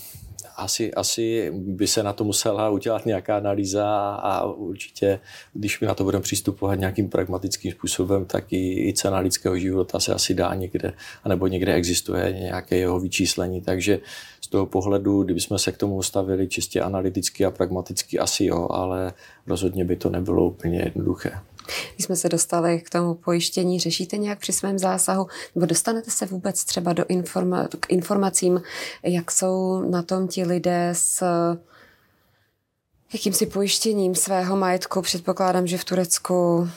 asi, 0.57 0.95
asi 0.95 1.53
by 1.55 1.87
se 1.87 2.03
na 2.03 2.13
to 2.13 2.25
musela 2.25 2.71
udělat 2.71 3.07
nějaká 3.07 3.37
analýza 3.37 4.15
a 4.15 4.45
určitě, 4.45 5.21
když 5.53 5.81
my 5.81 5.87
na 5.87 5.95
to 5.95 6.05
budeme 6.05 6.23
přistupovat 6.23 6.79
nějakým 6.79 7.09
pragmatickým 7.09 7.73
způsobem, 7.73 8.25
tak 8.25 8.53
i, 8.53 8.89
i 8.89 8.93
cena 8.93 9.19
lidského 9.19 9.59
života 9.59 10.01
se 10.01 10.15
asi 10.15 10.35
dá 10.35 10.55
někde, 10.55 10.93
anebo 11.25 11.47
někde 11.47 11.75
existuje 11.75 12.33
nějaké 12.33 12.77
jeho 12.77 13.01
vyčíslení. 13.01 13.61
Takže 13.61 13.99
z 14.41 14.49
toho 14.49 14.67
pohledu, 14.67 15.23
kdybychom 15.23 15.59
se 15.59 15.73
k 15.73 15.77
tomu 15.77 16.03
stavili 16.03 16.49
čistě 16.49 16.81
analyticky 16.81 17.45
a 17.45 17.51
pragmaticky, 17.51 18.19
asi 18.19 18.45
jo, 18.45 18.69
ale 18.71 19.13
rozhodně 19.47 19.85
by 19.85 19.97
to 19.97 20.11
nebylo 20.11 20.47
úplně 20.47 20.79
jednoduché. 20.79 21.33
Když 21.95 22.07
jsme 22.07 22.17
se 22.17 22.29
dostali 22.29 22.81
k 22.81 22.91
tomu 22.91 23.15
pojištění, 23.15 23.81
řešíte 23.81 24.17
nějak 24.17 24.39
při 24.39 24.53
svém 24.53 24.79
zásahu, 24.79 25.27
nebo 25.55 25.67
dostanete 25.67 26.11
se 26.11 26.27
vůbec 26.27 26.65
třeba 26.65 26.93
do 26.93 27.03
informa- 27.03 27.69
k 27.81 27.93
informacím, 27.93 28.63
jak 29.03 29.31
jsou 29.31 29.83
na 29.91 30.03
tom 30.03 30.29
ti 30.29 30.45
lidé 30.45 30.91
s 30.93 31.25
jakýmsi 33.13 33.47
pojištěním 33.47 34.15
svého 34.15 34.57
majetku? 34.57 35.03
Předpokládám, 35.03 35.67
že 35.67 35.79
v 35.79 35.85
Turecku 35.85 36.69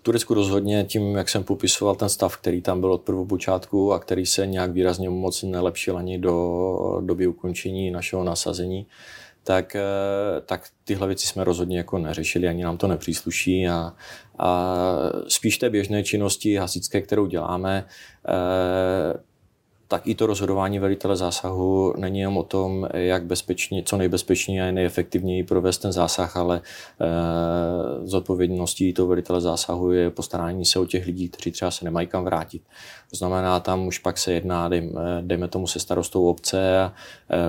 v 0.00 0.02
Turecku 0.02 0.34
rozhodně 0.34 0.84
tím, 0.84 1.16
jak 1.16 1.28
jsem 1.28 1.44
popisoval 1.44 1.94
ten 1.94 2.08
stav, 2.08 2.36
který 2.36 2.62
tam 2.62 2.80
byl 2.80 2.92
od 2.92 3.02
prvopočátku 3.02 3.92
a 3.92 3.98
který 3.98 4.26
se 4.26 4.46
nějak 4.46 4.70
výrazně 4.70 5.10
moc 5.10 5.42
nelepšil 5.42 5.98
ani 5.98 6.18
do 6.18 7.00
doby 7.00 7.26
ukončení 7.26 7.90
našeho 7.90 8.24
nasazení, 8.24 8.86
tak, 9.50 9.76
eh, 9.76 10.40
tak 10.46 10.68
tyhle 10.84 11.06
věci 11.06 11.26
jsme 11.26 11.44
rozhodně 11.44 11.78
jako 11.78 11.98
neřešili, 11.98 12.48
ani 12.48 12.64
nám 12.64 12.76
to 12.76 12.86
nepřísluší 12.86 13.68
a, 13.68 13.92
a 14.38 14.76
spíš 15.28 15.58
té 15.58 15.70
běžné 15.70 16.02
činnosti 16.02 16.56
hasičské, 16.56 17.00
kterou 17.00 17.26
děláme, 17.26 17.86
eh, 18.28 19.20
tak 19.90 20.06
i 20.06 20.14
to 20.14 20.26
rozhodování 20.26 20.78
velitele 20.78 21.16
zásahu 21.16 21.94
není 21.96 22.18
jenom 22.20 22.36
o 22.38 22.42
tom, 22.42 22.88
jak 22.94 23.24
bezpečně, 23.24 23.82
co 23.82 23.96
nejbezpečněji 23.96 24.60
a 24.60 24.70
nejefektivněji 24.72 25.44
provést 25.44 25.78
ten 25.78 25.92
zásah, 25.92 26.36
ale 26.36 26.56
e, 26.56 26.60
zodpovědností 28.06 28.92
toho 28.92 29.08
velitele 29.08 29.40
zásahu 29.40 29.92
je 29.92 30.10
postarání 30.10 30.64
se 30.64 30.78
o 30.78 30.86
těch 30.86 31.06
lidí, 31.06 31.28
kteří 31.28 31.50
třeba 31.50 31.70
se 31.70 31.84
nemají 31.84 32.06
kam 32.06 32.24
vrátit. 32.24 32.62
To 33.10 33.16
znamená, 33.16 33.60
tam 33.60 33.86
už 33.86 33.98
pak 33.98 34.18
se 34.18 34.32
jedná, 34.32 34.68
dejme, 34.68 35.00
dejme 35.20 35.48
tomu 35.48 35.66
se 35.66 35.80
starostou 35.80 36.26
obce, 36.26 36.60
e, 36.60 36.90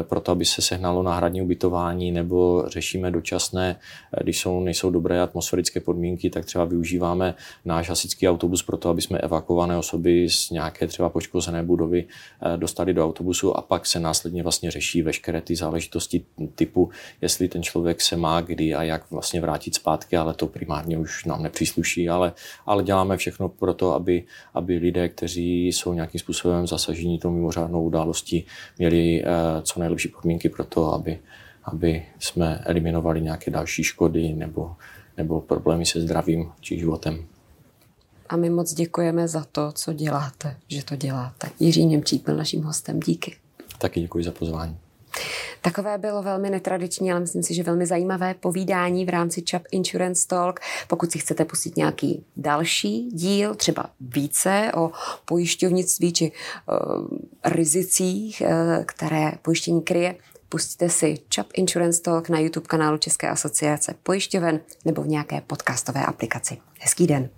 proto 0.04 0.32
aby 0.32 0.46
se 0.46 0.62
sehnalo 0.62 1.04
náhradní 1.04 1.42
ubytování, 1.42 2.12
nebo 2.12 2.64
řešíme 2.68 3.12
dočasné, 3.12 3.80
když 4.24 4.40
jsou, 4.40 4.60
nejsou 4.60 4.90
dobré 4.90 5.22
atmosférické 5.22 5.80
podmínky, 5.80 6.30
tak 6.30 6.46
třeba 6.46 6.66
využíváme 6.66 7.36
náš 7.66 7.90
hasičský 7.90 8.30
autobus 8.30 8.64
pro 8.64 8.78
to, 8.78 8.90
aby 8.90 9.02
jsme 9.02 9.20
evakuované 9.20 9.78
osoby 9.78 10.30
z 10.30 10.50
nějaké 10.50 10.88
třeba 10.88 11.10
poškozené 11.10 11.64
budovy 11.64 12.06
dostali 12.56 12.94
do 12.94 13.06
autobusu 13.06 13.58
a 13.58 13.62
pak 13.62 13.86
se 13.86 14.00
následně 14.00 14.44
vlastně 14.44 14.72
řeší 14.72 15.02
veškeré 15.02 15.42
ty 15.42 15.56
záležitosti 15.56 16.26
typu, 16.56 16.90
jestli 17.22 17.48
ten 17.48 17.64
člověk 17.64 18.02
se 18.02 18.18
má 18.18 18.42
kdy 18.42 18.74
a 18.74 18.84
jak 18.84 19.12
vlastně 19.12 19.42
vrátit 19.42 19.76
zpátky, 19.76 20.18
ale 20.18 20.34
to 20.34 20.48
primárně 20.48 20.98
už 20.98 21.26
nám 21.26 21.44
nepřísluší, 21.44 22.10
ale, 22.10 22.34
ale 22.66 22.84
děláme 22.84 23.18
všechno 23.18 23.50
pro 23.50 23.74
to, 23.74 23.94
aby, 23.94 24.24
aby 24.54 24.78
lidé, 24.78 25.10
kteří 25.10 25.68
jsou 25.68 25.94
nějakým 25.94 26.20
způsobem 26.20 26.68
zasažení 26.68 27.20
tou 27.20 27.32
mimořádnou 27.32 27.84
událostí, 27.84 28.46
měli 28.78 29.24
eh, 29.24 29.28
co 29.62 29.80
nejlepší 29.80 30.08
podmínky 30.08 30.50
pro 30.50 30.64
to, 30.64 30.94
aby, 30.94 31.20
aby 31.64 32.06
jsme 32.20 32.62
eliminovali 32.66 33.22
nějaké 33.22 33.52
další 33.52 33.84
škody 33.84 34.34
nebo, 34.34 34.76
nebo 35.18 35.42
problémy 35.42 35.86
se 35.86 36.02
zdravím 36.02 36.52
či 36.60 36.80
životem. 36.80 37.26
A 38.32 38.36
my 38.36 38.50
moc 38.50 38.74
děkujeme 38.74 39.28
za 39.28 39.46
to, 39.52 39.72
co 39.72 39.94
děláte, 39.94 40.58
že 40.68 40.86
to 40.86 40.96
děláte. 40.96 41.50
Jiří 41.60 41.86
Němčík 41.86 42.26
byl 42.26 42.38
naším 42.38 42.64
hostem. 42.64 43.00
Díky. 43.00 43.36
Taky 43.78 44.02
děkuji 44.02 44.24
za 44.24 44.32
pozvání. 44.32 44.78
Takové 45.62 45.98
bylo 45.98 46.24
velmi 46.24 46.50
netradiční, 46.50 47.12
ale 47.12 47.20
myslím 47.20 47.44
si, 47.44 47.54
že 47.54 47.64
velmi 47.64 47.86
zajímavé 47.86 48.34
povídání 48.34 49.06
v 49.06 49.10
rámci 49.10 49.44
Chap 49.52 49.64
Insurance 49.72 50.28
Talk. 50.28 50.60
Pokud 50.88 51.12
si 51.12 51.20
chcete 51.20 51.46
pustit 51.46 51.78
nějaký 51.78 52.26
další 52.38 53.10
díl, 53.12 53.56
třeba 53.56 53.90
více 54.00 54.72
o 54.76 54.92
pojišťovnictví 55.26 56.14
či 56.14 56.32
uh, 56.32 57.08
rizicích, 57.46 58.44
uh, 58.46 58.84
které 58.84 59.32
pojištění 59.42 59.82
kryje, 59.82 60.16
pustíte 60.50 60.90
si 60.90 61.18
Chap 61.36 61.48
Insurance 61.54 62.02
Talk 62.02 62.30
na 62.30 62.40
YouTube 62.40 62.68
kanálu 62.68 62.98
České 62.98 63.30
asociace 63.30 63.96
pojišťoven 64.04 64.60
nebo 64.86 65.04
v 65.04 65.08
nějaké 65.08 65.42
podcastové 65.42 66.06
aplikaci. 66.06 66.58
Hezký 66.80 67.08
den. 67.08 67.30